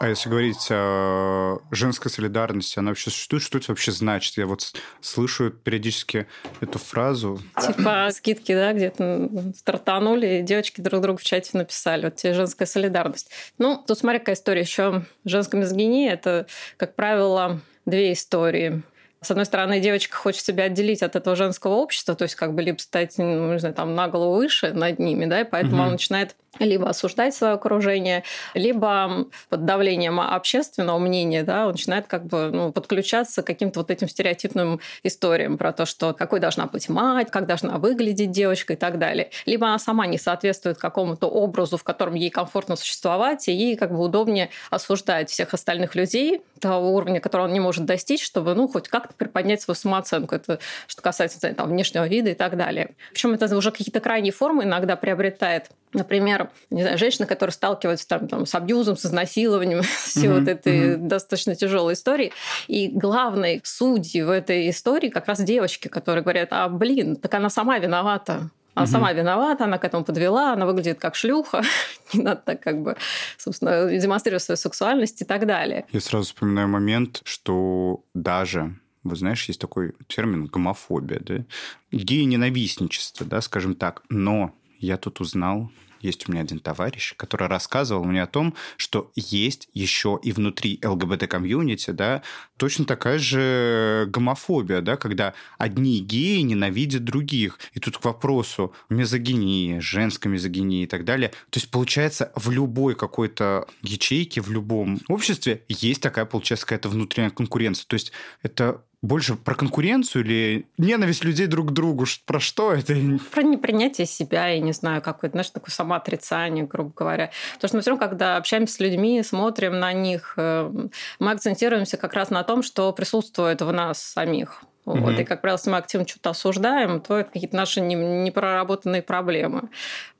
А 0.00 0.06
если 0.06 0.28
говорить 0.28 0.68
о 0.70 1.60
женской 1.70 2.10
солидарности, 2.10 2.78
она 2.78 2.90
вообще 2.90 3.08
существует? 3.08 3.42
Что 3.42 3.56
это 3.56 3.70
вообще 3.70 3.90
значит? 3.90 4.36
Я 4.36 4.44
вот 4.44 4.74
слышу 5.00 5.50
периодически 5.50 6.26
эту 6.60 6.78
фразу. 6.78 7.40
Типа 7.58 8.10
скидки, 8.12 8.54
да, 8.54 8.74
где-то 8.74 9.30
стартанули, 9.56 10.40
и 10.40 10.42
девочки 10.42 10.82
друг 10.82 11.00
другу 11.00 11.20
в 11.20 11.24
чате 11.24 11.52
написали. 11.54 12.04
Вот 12.04 12.16
тебе 12.16 12.34
женская 12.34 12.66
солидарность. 12.66 13.30
Ну, 13.56 13.82
тут 13.86 13.98
смотри, 13.98 14.18
какая 14.18 14.34
история. 14.34 14.60
Еще 14.60 15.06
женская 15.24 15.56
мизогиния– 15.56 16.12
это, 16.12 16.48
как 16.76 16.94
правило, 16.96 17.62
две 17.86 18.12
истории 18.12 18.82
с 19.24 19.30
одной 19.30 19.46
стороны, 19.46 19.80
девочка 19.80 20.16
хочет 20.16 20.44
себя 20.44 20.64
отделить 20.64 21.02
от 21.02 21.16
этого 21.16 21.36
женского 21.36 21.74
общества, 21.74 22.14
то 22.14 22.22
есть 22.24 22.34
как 22.34 22.54
бы 22.54 22.62
либо 22.62 22.78
стать, 22.78 23.14
ну, 23.18 23.52
не 23.52 23.58
знаю, 23.58 23.74
там 23.74 23.94
на 23.94 24.08
голову 24.08 24.36
выше 24.36 24.72
над 24.72 24.98
ними, 24.98 25.26
да, 25.26 25.40
и 25.40 25.44
поэтому 25.44 25.76
угу. 25.76 25.82
она 25.82 25.92
начинает 25.92 26.36
либо 26.58 26.88
осуждать 26.88 27.34
свое 27.34 27.54
окружение, 27.54 28.24
либо 28.54 29.26
под 29.48 29.64
давлением 29.64 30.20
общественного 30.20 30.98
мнения, 30.98 31.42
да, 31.42 31.66
он 31.66 31.72
начинает 31.72 32.06
как 32.06 32.26
бы 32.26 32.50
ну, 32.50 32.72
подключаться 32.72 33.42
к 33.42 33.46
каким-то 33.46 33.80
вот 33.80 33.90
этим 33.90 34.08
стереотипным 34.08 34.80
историям 35.02 35.58
про 35.58 35.72
то, 35.72 35.86
что 35.86 36.12
какой 36.14 36.40
должна 36.40 36.66
быть 36.66 36.88
мать, 36.88 37.30
как 37.30 37.46
должна 37.46 37.78
выглядеть 37.78 38.30
девочка 38.30 38.74
и 38.74 38.76
так 38.76 38.98
далее. 38.98 39.30
Либо 39.46 39.66
она 39.66 39.78
сама 39.78 40.06
не 40.06 40.18
соответствует 40.18 40.78
какому-то 40.78 41.26
образу, 41.26 41.76
в 41.76 41.84
котором 41.84 42.14
ей 42.14 42.30
комфортно 42.30 42.76
существовать, 42.76 43.48
и 43.48 43.52
ей 43.52 43.76
как 43.76 43.92
бы 43.92 44.00
удобнее 44.00 44.50
осуждать 44.70 45.30
всех 45.30 45.54
остальных 45.54 45.94
людей 45.94 46.42
того 46.60 46.94
уровня, 46.94 47.20
которого 47.20 47.46
он 47.46 47.52
не 47.52 47.60
может 47.60 47.84
достичь, 47.84 48.24
чтобы, 48.24 48.54
ну, 48.54 48.68
хоть 48.68 48.88
как-то 48.88 49.14
приподнять 49.14 49.60
свою 49.60 49.76
самооценку. 49.76 50.34
Это 50.34 50.58
что 50.86 51.02
касается 51.02 51.40
там, 51.54 51.68
внешнего 51.68 52.06
вида 52.06 52.30
и 52.30 52.34
так 52.34 52.56
далее. 52.56 52.94
Причем 53.12 53.32
это 53.32 53.54
уже 53.56 53.70
какие-то 53.70 54.00
крайние 54.00 54.32
формы 54.32 54.64
иногда 54.64 54.96
приобретает. 54.96 55.70
Например, 55.94 56.50
не 56.70 56.82
знаю, 56.82 56.98
женщина, 56.98 57.26
которая 57.26 57.52
сталкивается 57.52 58.06
там, 58.06 58.28
там, 58.28 58.46
с 58.46 58.54
абьюзом, 58.54 58.96
с 58.96 59.06
изнасилованием, 59.06 59.78
mm-hmm. 59.80 60.38
вот 60.38 60.48
этой 60.48 60.78
mm-hmm. 60.78 60.96
достаточно 60.96 61.54
тяжелой 61.54 61.94
историей. 61.94 62.32
И 62.66 62.88
главной 62.88 63.60
судьи 63.64 64.22
в 64.22 64.30
этой 64.30 64.68
истории 64.70 65.08
как 65.08 65.26
раз 65.26 65.40
девочки, 65.40 65.88
которые 65.88 66.22
говорят, 66.22 66.48
а 66.50 66.68
блин, 66.68 67.16
так 67.16 67.32
она 67.34 67.48
сама 67.48 67.78
виновата 67.78 68.50
Она 68.74 68.84
угу. 68.84 68.90
сама 68.90 69.12
виновата, 69.12 69.64
она 69.64 69.78
к 69.78 69.84
этому 69.84 70.04
подвела, 70.04 70.52
она 70.52 70.66
выглядит 70.66 70.98
как 70.98 71.14
шлюха, 71.14 71.62
не 72.12 72.22
надо 72.22 72.42
так 72.44 72.60
как 72.60 72.82
бы, 72.82 72.96
собственно, 73.38 73.88
демонстрировать 73.96 74.42
свою 74.42 74.56
сексуальность 74.56 75.22
и 75.22 75.24
так 75.24 75.46
далее. 75.46 75.86
Я 75.92 76.00
сразу 76.00 76.26
вспоминаю 76.26 76.68
момент, 76.68 77.20
что 77.24 78.02
даже 78.14 78.74
вы 79.04 79.16
знаешь, 79.16 79.44
есть 79.44 79.60
такой 79.60 79.92
термин 80.08 80.46
гомофобия, 80.46 81.20
да? 81.20 81.44
Геи-ненавистничество, 81.92 83.26
да, 83.26 83.42
скажем 83.42 83.74
так. 83.74 84.02
Но 84.08 84.54
я 84.84 84.96
тут 84.96 85.20
узнал 85.20 85.70
есть 86.04 86.28
у 86.28 86.32
меня 86.32 86.42
один 86.42 86.60
товарищ, 86.60 87.14
который 87.16 87.48
рассказывал 87.48 88.04
мне 88.04 88.22
о 88.22 88.26
том, 88.26 88.54
что 88.76 89.10
есть 89.16 89.68
еще 89.72 90.20
и 90.22 90.32
внутри 90.32 90.78
ЛГБТ-комьюнити, 90.84 91.92
да, 91.92 92.22
точно 92.56 92.84
такая 92.84 93.18
же 93.18 94.06
гомофобия, 94.08 94.80
да, 94.80 94.96
когда 94.96 95.34
одни 95.58 96.00
геи 96.00 96.40
ненавидят 96.40 97.04
других. 97.04 97.58
И 97.72 97.80
тут 97.80 97.98
к 97.98 98.04
вопросу 98.04 98.72
мизогинии, 98.88 99.78
женской 99.80 100.30
мизогинии 100.30 100.84
и 100.84 100.86
так 100.86 101.04
далее. 101.04 101.30
То 101.50 101.58
есть, 101.58 101.70
получается, 101.70 102.32
в 102.34 102.50
любой 102.50 102.94
какой-то 102.94 103.66
ячейке, 103.82 104.40
в 104.40 104.50
любом 104.50 105.00
обществе 105.08 105.62
есть 105.68 106.00
такая, 106.00 106.24
получается, 106.24 106.66
какая-то 106.66 106.88
внутренняя 106.88 107.30
конкуренция. 107.30 107.86
То 107.86 107.94
есть, 107.94 108.12
это 108.42 108.82
больше 109.04 109.36
про 109.36 109.54
конкуренцию 109.54 110.24
или 110.24 110.66
ненависть 110.78 111.24
людей 111.24 111.46
друг 111.46 111.68
к 111.68 111.72
другу? 111.72 112.06
Про 112.24 112.40
что 112.40 112.72
это? 112.72 112.94
Про 113.32 113.42
непринятие 113.42 114.06
себя, 114.06 114.48
я 114.48 114.60
не 114.60 114.72
знаю, 114.72 115.02
какое-то, 115.02 115.34
знаешь, 115.34 115.50
такое 115.50 115.70
самоотрицание, 115.70 116.64
грубо 116.64 116.90
говоря. 116.96 117.30
Потому 117.54 117.68
что 117.68 117.76
мы 117.76 117.80
все 117.82 117.90
равно, 117.90 118.06
когда 118.06 118.38
общаемся 118.38 118.74
с 118.74 118.80
людьми, 118.80 119.22
смотрим 119.22 119.78
на 119.78 119.92
них, 119.92 120.32
э, 120.38 120.88
мы 121.18 121.30
акцентируемся 121.30 121.98
как 121.98 122.14
раз 122.14 122.30
на 122.30 122.42
том, 122.44 122.62
что 122.62 122.92
присутствует 122.92 123.60
в 123.62 123.72
нас 123.72 123.98
самих. 124.02 124.64
Вот. 124.84 124.98
Mm-hmm. 124.98 125.22
И, 125.22 125.24
как 125.24 125.40
правило, 125.40 125.56
если 125.56 125.70
мы 125.70 125.78
активно 125.78 126.06
что-то 126.06 126.30
осуждаем, 126.30 127.00
то 127.00 127.18
это 127.18 127.30
какие-то 127.30 127.56
наши 127.56 127.80
непроработанные 127.80 129.02
проблемы. 129.02 129.70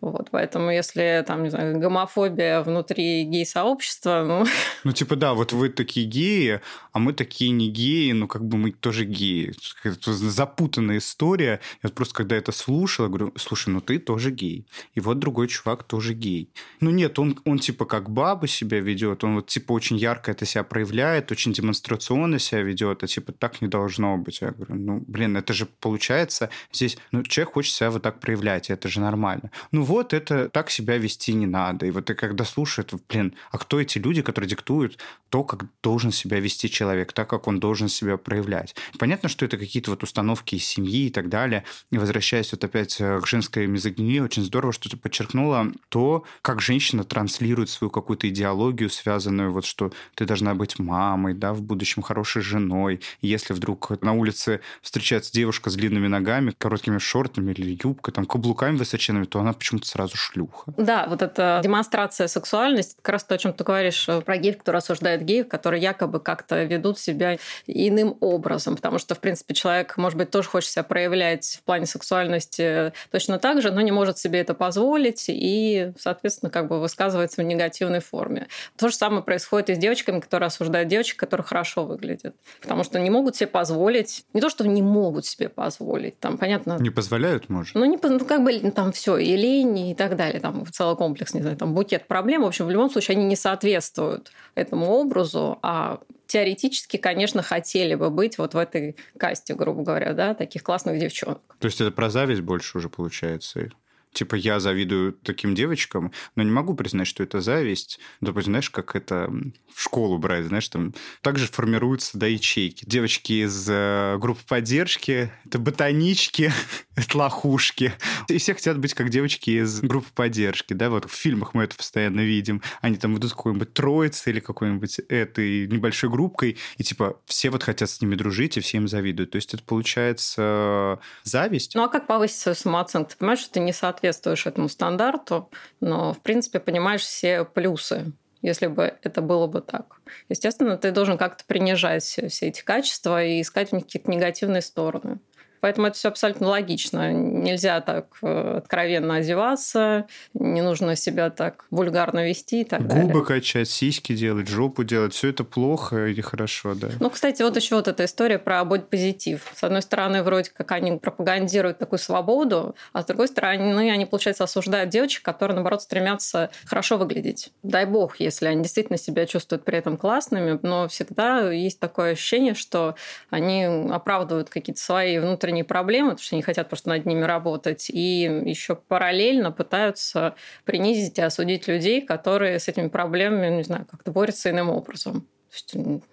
Вот. 0.01 0.29
Поэтому, 0.31 0.71
если 0.71 1.25
там, 1.27 1.43
не 1.45 1.51
знаю, 1.51 1.79
гомофобия 1.79 2.61
внутри 2.63 3.25
гей-сообщества, 3.25 4.25
ну... 4.27 4.47
Ну, 4.85 4.93
типа, 4.93 5.17
да, 5.17 5.35
вот 5.35 5.53
вы 5.53 5.71
такие 5.71 6.07
геи, 6.07 6.61
а 6.93 6.99
мы 6.99 7.13
такие 7.13 7.51
не 7.51 7.71
геи, 7.71 8.13
ну, 8.13 8.29
как 8.29 8.47
бы 8.47 8.59
мы 8.59 8.73
тоже 8.73 9.05
геи. 9.05 9.55
Это 9.83 10.13
запутанная 10.13 10.99
история. 10.99 11.61
Я 11.83 11.91
просто, 11.91 12.15
когда 12.15 12.37
это 12.37 12.53
слушал, 12.53 13.07
я 13.07 13.09
говорю, 13.09 13.33
слушай, 13.37 13.71
ну, 13.71 13.81
ты 13.81 13.99
тоже 13.99 14.31
гей. 14.31 14.67
И 14.95 15.01
вот 15.01 15.19
другой 15.19 15.49
чувак 15.49 15.85
тоже 15.85 16.15
гей. 16.15 16.51
Ну, 16.81 16.91
нет, 16.91 17.19
он, 17.19 17.39
он 17.45 17.59
типа, 17.59 17.85
как 17.85 18.11
баба 18.11 18.47
себя 18.47 18.81
ведет, 18.81 19.25
он 19.25 19.37
вот, 19.37 19.47
типа, 19.47 19.73
очень 19.73 19.97
ярко 19.97 20.31
это 20.31 20.45
себя 20.47 20.65
проявляет, 20.65 21.33
очень 21.33 21.53
демонстрационно 21.53 22.39
себя 22.39 22.63
ведет, 22.63 23.03
а, 23.03 23.07
типа, 23.07 23.33
так 23.33 23.63
не 23.63 23.69
должно 23.69 24.17
быть. 24.19 24.41
Я 24.41 24.54
говорю, 24.55 24.75
ну, 24.75 25.05
блин, 25.07 25.37
это 25.37 25.53
же 25.53 25.67
получается 25.67 26.51
здесь, 26.73 26.97
ну, 27.13 27.23
человек 27.23 27.55
хочет 27.55 27.75
себя 27.75 27.91
вот 27.91 28.03
так 28.03 28.21
проявлять, 28.21 28.71
и 28.71 28.73
это 28.73 28.89
же 28.89 29.01
нормально. 29.01 29.51
Ну 29.73 29.83
вот, 29.83 30.13
это 30.13 30.49
так 30.49 30.71
себя 30.71 30.99
вести 30.99 31.35
не 31.35 31.47
надо. 31.47 31.87
И 31.87 31.91
вот 31.91 32.07
ты 32.07 32.15
когда 32.15 32.45
слушаешь, 32.45 32.89
блин, 33.09 33.35
а 33.51 33.59
кто 33.59 33.81
эти 33.81 33.99
люди, 33.99 34.23
которые 34.23 34.49
диктуют 34.49 34.99
то, 35.31 35.43
как 35.43 35.67
должен 35.83 36.13
себя 36.13 36.39
вести 36.39 36.71
человек, 36.71 37.13
так, 37.13 37.29
как 37.29 37.49
он 37.49 37.59
должен 37.59 37.89
себя 37.89 38.17
проявлять? 38.17 38.77
Понятно, 38.99 39.29
что 39.29 39.45
это 39.45 39.57
какие-то 39.57 39.91
вот 39.91 40.03
установки 40.03 40.55
из 40.55 40.65
семьи 40.65 41.07
и 41.07 41.11
так 41.11 41.29
далее. 41.29 41.65
И 41.91 41.99
возвращаясь 41.99 42.53
вот 42.53 42.63
опять 42.63 43.01
э, 43.01 43.21
к 43.21 43.27
женской 43.27 43.67
мизогинии, 43.67 44.21
очень 44.21 44.45
здорово, 44.45 44.73
что 44.73 44.89
ты 44.89 44.97
подчеркнула 44.97 45.73
то, 45.89 46.25
как 46.43 46.61
женщина 46.61 47.03
транслирует 47.03 47.69
свою 47.69 47.91
какую-то 47.91 48.29
идеологию, 48.29 48.91
связанную 48.91 49.53
вот, 49.53 49.65
что 49.65 49.93
ты 50.15 50.25
должна 50.25 50.55
быть 50.55 50.79
мамой, 50.79 51.35
да, 51.35 51.53
в 51.53 51.63
будущем 51.63 52.03
хорошей 52.03 52.43
женой. 52.43 53.01
Если 53.21 53.55
вдруг 53.55 53.91
на 54.03 54.13
улице 54.13 54.44
улице 54.45 54.61
встречается 54.83 55.33
девушка 55.33 55.71
с 55.71 55.75
длинными 55.75 56.09
ногами, 56.09 56.53
короткими 56.57 56.99
шортами 56.99 57.53
или 57.53 57.79
юбкой, 57.83 58.13
там, 58.13 58.27
каблуками 58.27 58.77
высоченными, 58.77 59.25
то 59.25 59.41
она 59.41 59.53
почему-то 59.53 59.87
сразу 59.87 60.17
шлюха. 60.17 60.73
Да, 60.77 61.07
вот 61.09 61.23
эта 61.23 61.61
демонстрация 61.63 62.29
сексуальности, 62.29 62.97
как 63.03 63.15
раз 63.15 63.25
то, 63.25 63.35
о 63.35 63.39
чем 63.39 63.53
ты 63.53 63.65
говоришь 63.65 64.09
э, 64.09 64.21
про 64.21 64.37
геев, 64.37 64.59
которые 64.59 64.79
осуждают 64.79 65.23
геев, 65.23 65.49
которые 65.49 65.83
якобы 65.83 66.21
как-то 66.21 66.63
ведут 66.65 66.99
себя 66.99 67.39
иным 67.67 68.17
образом, 68.21 68.77
потому 68.77 68.99
что, 68.99 69.15
в 69.15 69.21
принципе, 69.21 69.55
человек, 69.55 69.97
может 69.97 70.19
быть, 70.19 70.31
тоже 70.31 70.49
хочет 70.49 70.71
себя 70.71 70.83
проявлять 70.83 71.59
в 71.61 71.65
плане 71.65 71.87
сексуальности 71.87 72.93
точно 73.11 73.39
так 73.39 73.63
же, 73.63 73.71
но 73.71 73.81
не 73.81 73.93
может 73.93 74.19
себе 74.19 74.41
это 74.41 74.55
позволить 74.55 75.25
и, 75.29 75.93
соответственно, 75.99 76.51
как 76.51 76.69
бы 76.69 76.81
высказывается 76.81 77.43
в 77.43 77.45
негативной 77.45 78.01
форме. 78.01 78.49
То 78.77 78.89
же 78.89 78.95
самое 78.95 79.23
происходит 79.23 79.71
и 79.71 79.75
с 79.75 79.79
девочками, 79.79 80.21
которые 80.21 80.49
осуждают 80.49 80.89
девочек, 80.89 81.19
которые 81.19 81.45
хорошо 81.45 81.85
выглядят, 81.85 82.35
потому 82.61 82.85
что 82.85 82.99
не 82.99 83.11
могут 83.11 83.37
себе 83.37 83.47
позволить 83.47 84.25
не 84.35 84.41
то, 84.41 84.51
что 84.51 84.67
не 84.67 84.83
могут 84.83 85.25
себе 85.25 85.49
позволить, 85.49 86.19
там, 86.19 86.37
понятно... 86.37 86.77
Не 86.81 86.91
позволяют, 86.91 87.49
может? 87.49 87.75
Ну, 87.75 87.85
не, 87.85 87.99
ну 88.03 88.19
как 88.25 88.43
бы 88.43 88.59
там 88.73 88.93
все, 88.93 89.17
и 89.17 89.37
лень, 89.37 89.91
и 89.91 89.95
так 89.95 90.17
далее, 90.17 90.41
там 90.41 90.67
целый 90.71 90.97
комплекс, 90.97 91.33
не 91.35 91.41
знаю, 91.41 91.57
там 91.57 91.73
букет 91.73 92.07
проблем. 92.09 92.43
В 92.43 92.47
общем, 92.47 92.67
в 92.67 92.71
любом 92.71 92.91
случае 92.91 93.17
они 93.17 93.25
не 93.25 93.37
соответствуют 93.37 94.33
этому 94.55 94.91
образу, 94.91 95.59
а 95.63 96.01
теоретически, 96.27 96.97
конечно, 96.97 97.43
хотели 97.43 97.95
бы 97.95 98.11
быть 98.11 98.39
вот 98.39 98.55
в 98.55 98.59
этой 98.59 98.97
касте, 99.17 99.55
грубо 99.55 99.83
говоря, 99.83 100.13
да, 100.15 100.35
таких 100.35 100.63
классных 100.65 100.99
девчонок. 100.99 101.41
То 101.61 101.67
есть 101.67 101.81
это 101.81 101.93
про 101.93 102.11
зависть 102.11 102.41
больше 102.41 102.79
уже 102.79 102.89
получается? 102.89 103.71
Типа, 104.15 104.37
я 104.37 104.61
завидую 104.61 105.13
таким 105.13 105.55
девочкам, 105.55 106.13
но 106.37 106.43
не 106.43 106.51
могу 106.51 106.75
признать, 106.75 107.07
что 107.07 107.23
это 107.23 107.41
зависть. 107.41 107.99
Допустим, 108.21 108.53
знаешь, 108.53 108.71
как 108.71 108.97
это 108.97 109.31
в 109.75 109.83
школу 109.83 110.19
брать, 110.19 110.47
знаешь, 110.47 110.69
там 110.69 110.95
также 111.21 111.47
формируются, 111.47 112.17
да, 112.17 112.27
ячейки. 112.27 112.85
Девочки 112.87 113.45
из 113.45 113.67
э, 113.69 114.17
группы 114.19 114.41
поддержки, 114.47 115.33
это 115.45 115.59
ботанички, 115.59 116.53
это 116.97 117.19
лохушки. 117.19 117.93
И 118.29 118.39
все 118.39 118.55
хотят 118.55 118.79
быть 118.79 118.95
как 118.95 119.11
девочки 119.11 119.51
из 119.51 119.81
группы 119.81 120.09
поддержки, 120.15 120.73
да, 120.73 120.91
вот 120.91 121.11
в 121.11 121.15
фильмах 121.15 121.55
мы 121.55 121.65
это 121.65 121.77
постоянно 121.77 122.21
видим. 122.21 122.63
Они 122.81 122.97
там 122.97 123.19
идут 123.19 123.33
какой-нибудь 123.33 123.75
троицей 123.75 124.33
или 124.33 124.41
какой-нибудь 124.41 125.01
этой 125.09 125.67
небольшой 125.67 126.09
группкой, 126.09 126.57
и 126.77 126.85
типа 126.85 127.21
все 127.27 127.51
вот 127.51 127.65
хотят 127.65 127.91
с 127.91 128.01
ними 128.01 128.15
дружить, 128.15 128.57
и 128.57 128.61
все 128.61 128.77
им 128.79 128.87
завидуют. 128.87 129.33
То 129.33 129.37
есть 129.37 129.53
это 129.55 129.63
получается 129.65 131.01
зависть. 131.25 131.75
Ну 131.75 131.83
а 131.83 131.89
как 131.89 132.07
повысить 132.07 132.39
свою 132.39 132.55
самооценку? 132.55 133.11
Ты 133.11 133.17
понимаешь, 133.17 133.41
что 133.41 133.55
ты 133.55 133.61
не 133.61 133.73
соответствуешь 133.73 134.04
этому 134.47 134.69
стандарту, 134.69 135.51
но 135.81 136.13
в 136.13 136.21
принципе 136.21 136.61
понимаешь 136.61 137.03
все 137.03 137.45
плюсы 137.45 138.13
если 138.45 138.67
бы 138.67 138.95
это 139.03 139.23
было 139.23 139.47
бы 139.47 139.63
так. 139.63 140.03
Естественно, 140.29 140.77
ты 140.77 140.91
должен 140.91 141.17
как-то 141.17 141.45
принижать 141.47 142.03
все 142.03 142.49
эти 142.49 142.63
качества 142.63 143.25
и 143.25 143.41
искать 143.41 143.71
в 143.71 143.73
них 143.73 143.85
какие-то 143.87 144.11
негативные 144.11 144.61
стороны. 144.61 145.19
Поэтому 145.65 145.87
это 145.87 145.97
все 145.97 146.09
абсолютно 146.09 146.49
логично. 146.49 147.11
Нельзя 147.11 147.81
так 147.81 148.19
э, 148.21 148.57
откровенно 148.59 149.15
одеваться, 149.15 150.07
не 150.35 150.61
нужно 150.61 150.95
себя 150.95 151.31
так 151.31 151.65
вульгарно 151.71 152.29
вести 152.29 152.61
и 152.61 152.65
так 152.65 152.83
Губы 152.83 152.95
далее. 152.95 153.07
Губы 153.07 153.25
качать, 153.25 153.71
сиськи 153.71 154.15
делать, 154.15 154.47
жопу 154.47 154.85
делать. 154.85 155.15
Все 155.15 155.31
это 155.31 155.43
плохо 155.43 156.09
или 156.09 156.21
хорошо, 156.21 156.75
да. 156.75 156.89
Ну, 157.01 157.09
кстати, 157.09 157.41
вот 157.41 157.57
еще 157.57 157.77
вот 157.77 157.89
эта 157.89 158.05
история 158.05 158.39
про 158.39 158.63
бодипозитив. 158.67 159.51
С 159.57 159.65
одной 159.65 159.81
стороны, 159.81 160.23
вроде 160.23 160.51
как 160.51 160.71
они 160.73 160.99
пропагандируют 160.99 161.79
такую 161.79 161.99
свободу, 161.99 162.77
а 162.93 163.01
с 163.01 163.07
другой 163.07 163.29
стороны, 163.29 163.91
они, 163.91 164.05
получается, 164.05 164.45
осуждают 164.45 164.91
девочек, 164.91 165.23
которые, 165.23 165.55
наоборот, 165.55 165.81
стремятся 165.81 166.51
хорошо 166.67 166.99
выглядеть. 166.99 167.53
Дай 167.63 167.87
бог, 167.87 168.21
если 168.21 168.49
они 168.49 168.65
действительно 168.65 168.99
себя 168.99 169.25
чувствуют 169.25 169.65
при 169.65 169.79
этом 169.79 169.97
классными, 169.97 170.59
но 170.61 170.89
всегда 170.89 171.51
есть 171.51 171.81
такое 171.81 172.13
ощущение, 172.13 172.53
что 172.53 172.97
они 173.31 173.65
оправдывают 173.65 174.51
какие-то 174.51 174.83
свои 174.83 175.19
внутренние 175.19 175.54
внутренние 175.55 175.65
проблемы, 175.65 176.11
потому 176.11 176.25
что 176.25 176.37
они 176.37 176.43
хотят 176.43 176.69
просто 176.69 176.89
над 176.89 177.07
ними 177.07 177.23
работать, 177.25 177.89
и 177.91 178.23
еще 178.45 178.75
параллельно 178.75 179.53
пытаются 179.53 180.35
принизить 180.65 181.19
и 181.19 181.23
осудить 181.23 181.69
людей, 181.69 182.03
которые 182.03 182.59
с 182.59 182.69
этими 182.69 182.89
проблемами, 182.89 183.57
не 183.57 183.63
знаю, 183.63 183.87
как-то 183.91 184.11
борются 184.11 184.51
иным 184.51 184.71
образом. 184.71 185.27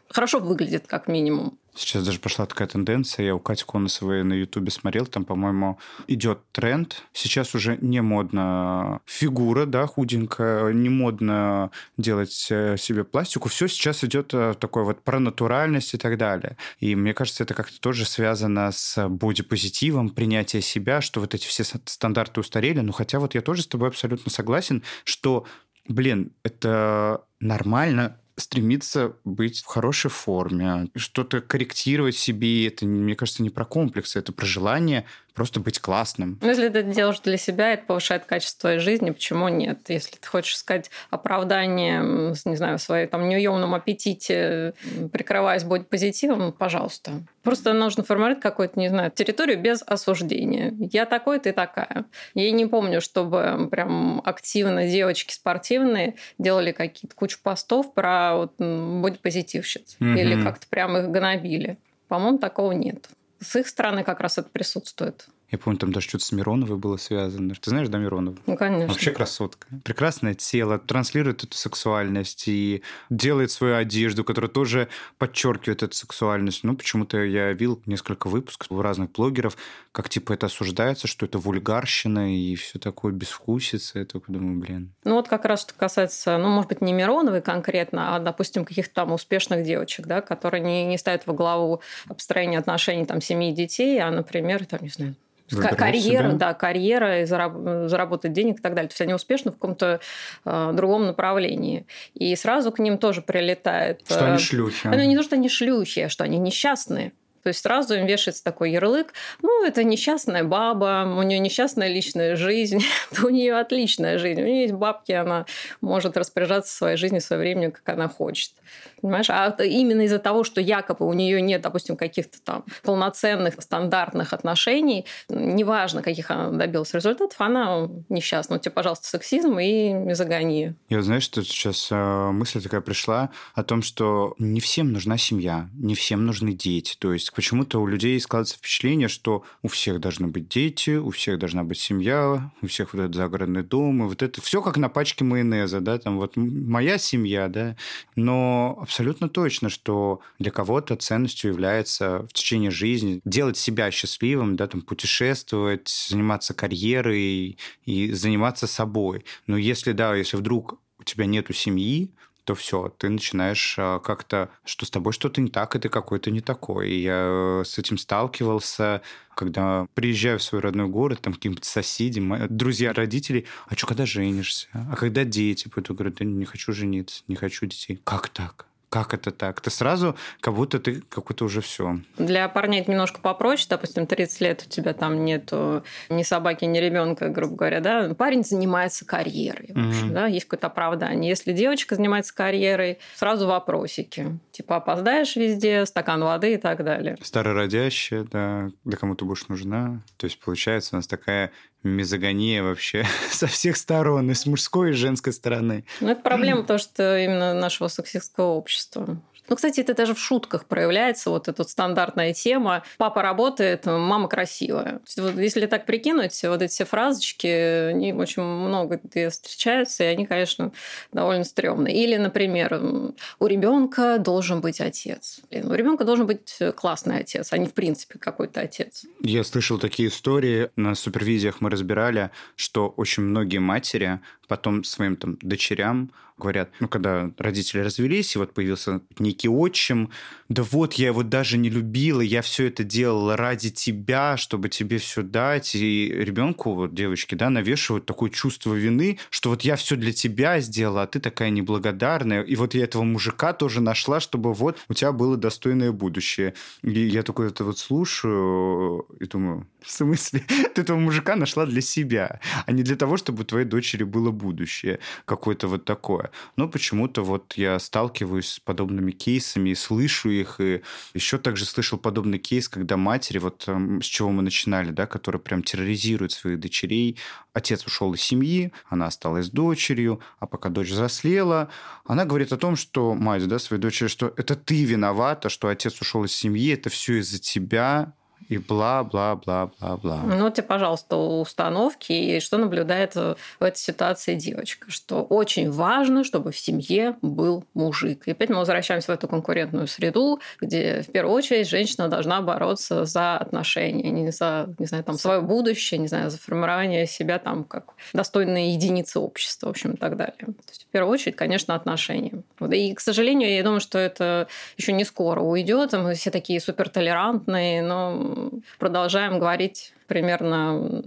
Хорошо 0.10 0.40
выглядит, 0.40 0.88
как 0.88 1.08
минимум. 1.08 1.58
Сейчас 1.74 2.04
даже 2.06 2.20
пошла 2.20 2.46
такая 2.46 2.68
тенденция. 2.68 3.28
Я 3.28 3.36
у 3.36 3.40
Кати 3.40 3.64
Конусовой 3.66 4.24
на 4.24 4.34
Ютубе 4.34 4.72
смотрел, 4.72 5.06
там, 5.06 5.24
по-моему, 5.24 5.80
идет 6.08 6.40
тренд. 6.52 7.04
Сейчас 7.14 7.56
уже 7.56 7.78
не 7.80 8.02
модно 8.02 9.00
фигура, 9.06 9.66
да, 9.66 9.88
худенькая, 9.88 10.74
не 10.74 10.90
модно 10.90 11.72
делать 11.98 12.48
э, 12.50 12.76
себе 12.78 13.06
пластику. 13.06 13.48
Все 13.48 13.68
сейчас 13.68 14.04
идет 14.04 14.34
э, 14.34 14.54
такое 14.60 14.84
вот 14.84 15.02
про 15.02 15.20
натуральность 15.20 15.94
и 15.94 15.98
так 15.98 16.18
далее. 16.18 16.58
И 16.80 16.94
мне 16.94 17.14
кажется, 17.14 17.44
это 17.44 17.54
как-то 17.54 17.80
тоже 17.80 18.06
связано 18.06 18.72
с 18.74 19.08
бодипозитивом, 19.08 20.10
принятие 20.10 20.62
себя, 20.62 21.00
что 21.00 21.22
вот 21.22 21.34
эти 21.34 21.48
все 21.48 21.64
стандарты 21.64 22.42
устарели. 22.42 22.82
Ну, 22.82 22.92
хотя 22.92 23.20
вот 23.20 23.34
я 23.34 23.42
тоже 23.42 23.62
с 23.62 23.68
тобой 23.68 23.88
абсолютно 23.88 24.30
согласен, 24.30 24.84
что, 25.06 25.46
блин, 25.88 26.34
это 26.44 27.24
нормально 27.40 28.18
стремиться 28.36 29.16
быть 29.24 29.62
в 29.62 29.66
хорошей 29.66 30.12
форме, 30.12 30.90
что-то 30.96 31.42
корректировать 31.42 32.16
себе. 32.16 32.68
Это, 32.68 32.86
мне 32.86 33.16
кажется, 33.16 33.44
не 33.44 33.50
про 33.50 33.66
комплексы, 33.66 34.20
это 34.20 34.32
про 34.32 34.46
желание 34.46 35.06
просто 35.34 35.60
быть 35.60 35.80
классным. 35.80 36.38
Ну, 36.42 36.50
если 36.50 36.70
ты 36.70 36.84
делаешь 36.84 37.20
для 37.22 37.38
себя, 37.38 37.74
это 37.74 37.86
повышает 37.86 38.26
качество 38.26 38.62
твоей 38.62 38.80
жизни, 38.80 39.12
почему 39.12 39.48
нет? 39.48 39.80
Если 39.88 40.18
ты 40.18 40.28
хочешь 40.28 40.58
сказать 40.58 40.92
оправдание, 41.10 42.34
не 42.46 42.56
знаю, 42.56 42.78
в 42.78 42.82
своей 42.82 43.08
там 43.08 43.30
неуемном 43.30 43.74
аппетите, 43.74 44.74
прикрываясь 45.12 45.64
быть 45.64 45.88
позитивом, 45.88 46.52
пожалуйста. 46.52 47.24
Просто 47.44 47.74
нужно 47.74 48.04
формировать 48.04 48.40
какую-то, 48.40 48.80
не 48.80 48.90
знаю, 48.90 49.10
территорию 49.10 49.60
без 49.60 49.82
осуждения. 49.82 50.74
Я 50.92 51.06
такой, 51.06 51.40
ты 51.40 51.54
такая. 51.54 52.06
Я 52.36 52.52
не 52.52 52.66
помню, 52.66 53.02
чтобы 53.02 53.68
прям 53.72 54.22
активно 54.24 54.88
девочки 54.88 55.34
спортивные 55.34 56.16
делали 56.38 56.72
какие-то 56.72 57.16
кучу 57.16 57.40
постов 57.42 57.94
про 57.94 58.21
вот, 58.36 58.54
будь 58.58 59.20
позитивщиц. 59.20 59.98
Mm-hmm. 60.00 60.20
Или 60.20 60.44
как-то 60.44 60.68
прям 60.68 60.98
их 60.98 61.10
гнобили. 61.10 61.78
По-моему, 62.08 62.38
такого 62.38 62.72
нет. 62.74 63.10
С 63.40 63.56
их 63.56 63.68
стороны 63.68 64.04
как 64.04 64.20
раз 64.20 64.38
это 64.38 64.50
присутствует. 64.50 65.28
Я 65.52 65.58
помню, 65.58 65.78
там 65.78 65.92
даже 65.92 66.08
что-то 66.08 66.24
с 66.24 66.32
Мироновой 66.32 66.78
было 66.78 66.96
связано. 66.96 67.54
Ты 67.56 67.70
знаешь, 67.70 67.90
да, 67.90 67.98
Миронова? 67.98 68.38
Ну, 68.48 68.56
конечно. 68.56 68.88
Вообще 68.88 69.12
красотка. 69.12 69.68
Прекрасное 69.84 70.34
тело, 70.34 70.80
транслирует 70.80 71.44
эту 71.44 71.58
сексуальность 71.58 72.48
и 72.48 72.84
делает 73.10 73.52
свою 73.52 73.76
одежду, 73.76 74.24
которая 74.24 74.50
тоже 74.50 74.88
подчеркивает 75.18 75.84
эту 75.84 75.94
сексуальность. 75.94 76.64
Ну, 76.64 76.76
почему-то 76.78 77.18
я 77.18 77.52
видел 77.52 77.82
несколько 77.86 78.28
выпусков 78.28 78.72
у 78.72 78.82
разных 78.82 79.12
блогеров, 79.12 79.58
как 79.92 80.08
типа 80.08 80.32
это 80.32 80.46
осуждается, 80.46 81.08
что 81.08 81.26
это 81.26 81.38
вульгарщина 81.38 82.34
и 82.34 82.56
все 82.56 82.80
такое 82.80 83.12
безвкусица. 83.12 84.00
Я 84.00 84.06
только 84.06 84.32
думаю, 84.32 84.58
блин. 84.58 84.94
Ну, 85.04 85.16
вот 85.16 85.28
как 85.28 85.44
раз 85.44 85.64
что 85.64 85.74
касается, 85.74 86.38
ну, 86.38 86.48
может 86.48 86.70
быть, 86.70 86.80
не 86.80 86.94
Мироновой 86.94 87.42
конкретно, 87.42 88.16
а, 88.16 88.20
допустим, 88.20 88.64
каких-то 88.64 88.94
там 88.94 89.12
успешных 89.12 89.66
девочек, 89.66 90.08
да, 90.08 90.22
которые 90.22 90.64
не, 90.64 90.86
не 90.86 90.98
ставят 90.98 91.28
во 91.28 91.34
главу 91.34 91.82
обстроение 92.08 92.60
отношений 92.60 93.06
там 93.06 93.20
семьи 93.20 93.52
и 93.52 93.54
детей, 93.54 94.00
а, 94.00 94.12
например, 94.12 94.66
там, 94.66 94.80
не 94.82 94.90
знаю, 94.90 95.16
карьера, 95.58 96.30
себя. 96.30 96.38
да, 96.38 96.54
карьера, 96.54 97.22
и 97.22 97.24
зараб- 97.26 97.88
заработать 97.88 98.34
денег 98.34 98.60
и 98.60 98.62
так 98.62 98.74
далее. 98.74 98.90
То 98.90 98.94
есть 98.94 99.02
они 99.02 99.14
успешны 99.14 99.52
в 99.52 99.56
каком-то 99.56 100.00
э, 100.46 100.72
другом 100.74 101.06
направлении. 101.06 101.86
И 102.14 102.36
сразу 102.36 102.72
к 102.72 102.80
ним 102.80 102.98
тоже 102.98 103.22
прилетает... 103.22 104.02
Что 104.06 104.26
они 104.26 104.36
э, 104.36 104.40
шлюхи. 104.40 104.88
Ну, 104.88 104.96
не 104.96 105.16
то, 105.16 105.24
что 105.24 105.36
они 105.36 105.50
шлюхи, 105.50 106.02
а 106.02 106.10
что 106.10 106.24
они 106.24 106.38
несчастные. 106.38 107.14
То 107.44 107.50
есть 107.50 107.62
сразу 107.62 107.96
им 107.96 108.06
вешается 108.06 108.44
такой 108.44 108.72
ярлык, 108.72 109.14
ну, 109.42 109.66
это 109.66 109.84
несчастная 109.84 110.44
баба, 110.44 111.06
у 111.18 111.22
нее 111.24 111.40
несчастная 111.40 111.88
личная 111.88 112.36
жизнь, 112.36 112.84
у 113.24 113.30
нее 113.30 113.58
отличная 113.58 114.18
жизнь, 114.18 114.42
у 114.42 114.46
нее 114.46 114.62
есть 114.64 114.74
бабки, 114.74 115.12
она 115.12 115.46
может 115.82 116.18
распоряжаться 116.18 116.76
своей 116.76 116.98
жизнью, 116.98 117.22
своим 117.22 117.42
временем, 117.42 117.72
как 117.72 117.90
она 117.90 118.08
хочет. 118.08 118.54
Понимаешь? 119.02 119.30
А 119.30 119.50
именно 119.64 120.02
из-за 120.02 120.20
того, 120.20 120.44
что 120.44 120.62
якобы 120.62 121.08
у 121.08 121.14
нее 121.14 121.42
нет, 121.42 121.62
допустим, 121.62 121.98
каких-то 121.98 122.40
там 122.42 122.64
полноценных 122.84 123.56
стандартных 123.60 124.34
отношений, 124.34 125.06
неважно, 125.30 126.04
каких 126.04 126.30
она 126.30 126.50
добилась 126.52 126.94
результатов, 126.94 127.40
она 127.42 127.90
несчастна. 128.10 128.56
Вот 128.56 128.62
тебе, 128.62 128.72
пожалуйста, 128.72 129.08
сексизм 129.08 129.58
и 129.58 129.92
мизогония. 129.92 130.76
Я 130.90 131.02
знаю, 131.02 131.22
что 131.22 131.44
сейчас 131.44 131.88
э, 131.92 131.96
мысль 132.32 132.62
такая 132.62 132.82
пришла 132.82 133.32
о 133.56 133.64
том, 133.64 133.82
что 133.82 134.36
не 134.38 134.60
всем 134.60 134.92
нужна 134.92 135.18
семья, 135.18 135.68
не 135.74 135.96
всем 135.96 136.26
нужны 136.26 136.54
дети. 136.54 136.96
То 137.00 137.14
есть 137.14 137.31
почему-то 137.36 137.80
у 137.82 137.88
людей 137.88 138.20
складывается 138.20 138.58
впечатление, 138.58 139.08
что 139.08 139.44
у 139.62 139.68
всех 139.68 140.00
должны 140.00 140.28
быть 140.28 140.48
дети, 140.48 140.98
у 140.98 141.12
всех 141.12 141.40
должна 141.40 141.64
быть 141.64 141.80
семья, 141.80 142.52
у 142.62 142.68
всех 142.68 142.94
вот 142.94 143.02
этот 143.02 143.16
загородный 143.16 143.64
дом, 143.64 144.04
и 144.04 144.08
вот 144.08 144.22
это 144.22 144.42
все 144.42 144.62
как 144.62 144.78
на 144.78 144.90
пачке 144.90 145.24
майонеза, 145.24 145.80
да, 145.80 145.98
там 145.98 146.18
вот 146.18 146.36
моя 146.36 146.98
семья, 146.98 147.48
да, 147.48 147.76
но 148.16 148.78
абсолютно 148.82 149.30
точно, 149.30 149.70
что 149.70 150.22
для 150.40 150.52
кого-то 150.52 150.96
ценностью 150.96 151.52
является 151.52 152.28
в 152.30 152.34
течение 152.34 152.72
жизни 152.72 153.22
делать 153.26 153.58
себя 153.58 153.92
счастливым, 153.92 154.56
да, 154.56 154.68
там, 154.68 154.82
путешествовать, 154.82 155.88
заниматься 156.10 156.54
карьерой 156.54 157.58
и 157.86 158.12
заниматься 158.12 158.68
собой. 158.68 159.26
Но 159.48 159.58
если, 159.58 159.92
да, 159.92 160.16
если 160.16 160.38
вдруг 160.38 160.80
у 161.00 161.04
тебя 161.04 161.26
нету 161.26 161.54
семьи, 161.54 162.12
то 162.52 162.56
все, 162.56 162.94
ты 162.98 163.08
начинаешь 163.08 163.76
а, 163.78 164.00
как-то, 164.00 164.50
что 164.66 164.86
с 164.86 164.90
тобой 164.90 165.14
что-то 165.14 165.40
не 165.40 165.50
так, 165.50 165.74
и 165.74 165.80
ты 165.80 165.88
какой-то 165.88 166.32
не 166.32 166.42
такой. 166.42 166.92
И 166.92 167.02
я 167.02 167.62
с 167.64 167.78
этим 167.78 167.98
сталкивался, 167.98 169.02
когда 169.36 169.88
приезжаю 169.94 170.38
в 170.38 170.44
свой 170.44 170.60
родной 170.60 170.90
город, 170.90 171.22
там 171.22 171.34
каким-то 171.34 171.66
соседям, 171.66 172.36
друзья 172.50 172.92
родителей, 172.92 173.46
а 173.70 173.78
что, 173.78 173.88
когда 173.88 174.06
женишься? 174.06 174.68
А 174.74 174.98
когда 174.98 175.24
дети? 175.24 175.70
Потом 175.74 175.96
говорят, 175.96 176.16
да 176.16 176.26
не 176.26 176.44
хочу 176.44 176.74
жениться, 176.74 177.24
не 177.30 177.38
хочу 177.38 177.66
детей. 177.68 178.02
Как 178.04 178.28
так? 178.28 178.66
Как 178.92 179.14
это 179.14 179.32
так? 179.32 179.62
Ты 179.62 179.70
сразу, 179.70 180.18
как 180.42 180.54
будто 180.54 180.78
ты 180.78 181.02
какой-то 181.10 181.46
уже 181.46 181.62
все. 181.62 182.00
Для 182.18 182.50
парней 182.50 182.82
это 182.82 182.92
немножко 182.92 183.22
попроще. 183.22 183.68
Допустим, 183.70 184.06
30 184.06 184.42
лет 184.42 184.64
у 184.68 184.70
тебя 184.70 184.94
там 184.94 185.24
нету 185.24 185.86
ни 186.10 186.24
собаки, 186.24 186.66
ни 186.66 186.78
ребенка, 186.78 187.30
грубо 187.30 187.56
говоря, 187.56 187.80
да. 187.80 188.14
Парень 188.14 188.44
занимается 188.44 189.06
карьерой, 189.06 189.70
в 189.70 189.88
общем, 189.88 190.10
mm-hmm. 190.10 190.14
да, 190.14 190.28
есть 190.28 190.46
какое-то 190.46 190.68
оправдание. 190.68 191.30
Если 191.30 191.54
девочка 191.54 191.96
занимается 191.96 192.36
карьерой, 192.36 193.00
сразу 193.16 193.48
вопросики. 193.48 194.38
Типа 194.52 194.78
опоздаешь 194.78 195.36
везде, 195.36 195.86
стакан 195.86 196.22
воды 196.22 196.54
и 196.54 196.58
так 196.58 196.84
далее. 196.84 197.18
Старородящая, 197.22 198.26
да, 198.30 198.70
да 198.84 198.98
кому 198.98 199.16
ты 199.16 199.26
будешь 199.26 199.48
нужна. 199.48 200.02
То 200.18 200.26
есть, 200.26 200.40
получается, 200.40 200.90
у 200.94 200.98
нас 200.98 201.08
такая 201.08 201.52
мизогония 201.84 202.62
вообще 202.64 203.06
со 203.32 203.48
всех 203.48 203.78
сторон, 203.78 204.30
и 204.30 204.34
с 204.34 204.46
мужской, 204.46 204.92
и 204.92 204.94
с 204.94 204.98
женской 204.98 205.34
стороны. 205.34 205.86
Ну, 206.00 206.10
это 206.10 206.22
проблема, 206.22 206.62
потому 206.64 206.80
что 206.80 207.18
именно 207.18 207.54
нашего 207.54 207.88
сексистского 207.88 208.52
общества. 208.52 209.22
Ну, 209.52 209.58
кстати, 209.58 209.82
это 209.82 209.94
даже 209.94 210.16
в 210.16 210.20
шутках 210.20 210.66
проявляется, 210.66 211.30
вот 211.30 211.50
эта 211.50 211.64
вот 211.64 211.70
стандартная 211.70 212.34
тема. 212.34 212.84
Папа 212.98 213.22
работает, 213.22 213.86
мама 213.86 214.30
красивая. 214.30 215.02
Вот 215.18 215.38
если 215.38 215.66
так 215.66 215.86
прикинуть, 215.86 216.42
вот 216.44 216.62
эти 216.62 216.72
все 216.72 216.86
фразочки, 216.86 217.48
они 217.48 218.14
очень 218.14 218.44
много 218.44 219.02
где 219.04 219.30
встречаются, 219.30 220.06
и 220.06 220.08
они, 220.08 220.26
конечно, 220.26 220.72
довольно 221.12 221.44
стрёмные. 221.44 222.02
Или, 222.02 222.16
например, 222.16 223.14
у 223.40 223.46
ребенка 223.46 224.20
должен 224.20 224.62
быть 224.62 224.80
отец. 224.80 225.42
Блин, 225.50 225.70
у 225.70 225.74
ребенка 225.74 226.06
должен 226.06 226.28
быть 226.28 226.58
классный 226.78 227.18
отец, 227.18 227.52
а 227.52 227.58
не, 227.58 227.68
в 227.68 227.74
принципе, 227.74 228.20
какой-то 228.20 228.62
отец. 228.62 229.04
Я 229.20 229.44
слышал 229.44 229.78
такие 229.78 230.08
истории, 230.08 230.70
на 230.78 230.96
супервизиях 230.96 231.60
мы 231.60 231.70
разбирали, 231.70 232.32
что 232.56 232.88
очень 232.88 233.24
многие 233.24 233.58
матери 233.58 234.22
потом 234.48 234.86
своим 234.86 235.18
там 235.18 235.38
дочерям 235.42 236.12
говорят, 236.42 236.70
ну, 236.80 236.88
когда 236.88 237.32
родители 237.38 237.80
развелись, 237.80 238.36
и 238.36 238.40
вот 238.40 238.54
появился 238.54 239.02
некий 239.20 239.50
отчим, 239.50 240.10
да 240.50 240.64
вот, 240.64 240.94
я 240.96 241.08
его 241.08 241.24
даже 241.24 241.58
не 241.58 241.70
любила, 241.70 242.22
я 242.22 242.42
все 242.42 242.68
это 242.68 242.84
делала 242.84 243.38
ради 243.38 243.70
тебя, 243.70 244.36
чтобы 244.38 244.70
тебе 244.70 244.98
все 244.98 245.22
дать, 245.22 245.76
и 245.76 246.12
ребенку, 246.14 246.74
вот 246.74 246.94
девочки, 246.94 247.36
да, 247.36 247.50
навешивают 247.50 248.06
такое 248.06 248.30
чувство 248.30 248.74
вины, 248.74 249.20
что 249.30 249.50
вот 249.50 249.62
я 249.62 249.76
все 249.76 249.96
для 249.96 250.12
тебя 250.12 250.60
сделала, 250.60 251.04
а 251.04 251.08
ты 251.08 251.20
такая 251.20 251.50
неблагодарная, 251.52 252.42
и 252.42 252.56
вот 252.56 252.74
я 252.74 252.84
этого 252.84 253.04
мужика 253.04 253.54
тоже 253.54 253.82
нашла, 253.82 254.20
чтобы 254.20 254.54
вот 254.54 254.78
у 254.90 254.94
тебя 254.94 255.12
было 255.12 255.38
достойное 255.38 255.92
будущее. 255.92 256.54
И 256.82 257.00
я 257.00 257.24
такой 257.24 257.48
это 257.48 257.64
вот 257.64 257.78
слушаю 257.78 259.06
и 259.20 259.26
думаю, 259.26 259.68
в 259.82 259.92
смысле? 259.92 260.44
Ты 260.76 260.82
этого 260.82 260.98
мужика 260.98 261.36
нашла 261.36 261.66
для 261.66 261.82
себя, 261.82 262.40
а 262.66 262.72
не 262.72 262.84
для 262.84 262.96
того, 262.96 263.18
чтобы 263.18 263.44
твоей 263.46 263.66
дочери 263.66 264.04
было 264.04 264.32
будущее 264.32 265.00
какое-то 265.26 265.68
вот 265.68 265.86
такое. 265.86 266.31
Но 266.56 266.68
почему-то 266.68 267.24
вот 267.24 267.54
я 267.56 267.80
сталкиваюсь 267.80 268.48
с 268.48 268.60
подобными 268.60 269.12
кейсами 269.12 269.74
слышу 269.74 270.30
их, 270.30 270.60
и 270.60 270.82
еще 271.14 271.38
также 271.38 271.66
слышал 271.66 271.98
подобный 271.98 272.40
кейс, 272.40 272.70
когда 272.70 272.98
матери, 272.98 273.38
вот 273.38 273.64
эм, 273.68 274.02
с 274.02 274.06
чего 274.06 274.30
мы 274.30 274.42
начинали, 274.42 274.92
да, 274.92 275.08
которые 275.08 275.42
прям 275.42 275.64
терроризируют 275.64 276.32
своих 276.32 276.60
дочерей. 276.60 277.18
Отец 277.54 277.86
ушел 277.86 278.14
из 278.14 278.22
семьи, 278.22 278.72
она 278.90 279.08
осталась 279.08 279.50
дочерью, 279.50 280.22
а 280.40 280.48
пока 280.48 280.70
дочь 280.70 280.90
взрослела, 280.90 281.70
она 282.06 282.26
говорит 282.26 282.54
о 282.54 282.58
том, 282.58 282.76
что 282.76 283.14
мать, 283.14 283.48
да, 283.48 283.60
своей 283.60 283.82
дочери, 283.82 284.08
что 284.08 284.34
это 284.38 284.56
ты 284.56 284.84
виновата, 284.84 285.50
что 285.50 285.68
отец 285.68 286.00
ушел 286.02 286.24
из 286.24 286.34
семьи, 286.34 286.74
это 286.74 286.90
все 286.90 287.20
из-за 287.20 287.40
тебя, 287.40 288.14
и 288.50 288.58
бла-бла-бла-бла-бла. 288.58 290.22
Ну, 290.26 290.50
тебе, 290.50 290.64
пожалуйста, 290.64 291.16
установки, 291.16 292.12
и 292.12 292.40
что 292.40 292.58
наблюдает 292.58 293.16
в 293.16 293.36
этой 293.60 293.78
ситуации 293.78 294.36
девочка, 294.36 294.92
что 294.92 295.24
очень 295.24 295.72
важно, 295.72 296.24
чтобы 296.24 296.52
в 296.52 296.58
семье 296.58 297.16
был 297.22 297.64
мужик. 297.74 298.28
И 298.28 298.32
опять 298.32 298.50
мы 298.50 298.58
возвращаемся 298.58 299.12
в 299.12 299.16
эту 299.16 299.28
конкурентную 299.28 299.88
среду, 299.88 300.40
где 300.60 301.02
в 301.02 301.12
первую 301.12 301.36
очередь 301.36 301.70
женщина 301.70 302.08
должна 302.08 302.42
бороться 302.42 303.06
за 303.06 303.38
отношения, 303.38 304.10
не 304.10 304.32
за, 304.32 304.74
не 304.78 304.86
знаю, 304.86 305.04
там, 305.04 305.18
свое 305.18 305.42
будущее, 305.42 306.00
не 306.00 306.08
знаю, 306.08 306.30
за 306.30 306.38
формирование 306.38 307.08
себя 307.08 307.40
там 307.40 307.64
как 307.64 307.94
достойной 308.14 308.72
единицы 308.72 309.20
общества, 309.20 309.68
в 309.68 309.70
общем, 309.72 309.94
и 309.94 309.98
так 309.98 310.18
далее. 310.18 310.36
То 310.38 310.70
есть, 310.70 310.86
в 310.88 310.92
первую 310.92 311.14
очередь, 311.14 311.36
конечно, 311.36 311.76
отношения. 311.76 312.44
И, 312.72 312.94
к 312.94 313.00
сожалению, 313.00 313.54
я 313.54 313.64
думаю, 313.64 313.80
что 313.80 313.98
это 313.98 314.48
еще 314.78 314.92
не 314.94 315.06
скоро 315.06 315.42
уйдет. 315.42 315.94
Мы 315.94 316.16
все 316.16 316.32
такие 316.32 316.60
супертолерантные, 316.60 317.82
но 317.82 318.31
продолжаем 318.80 319.40
говорить 319.40 319.94
примерно 320.08 321.04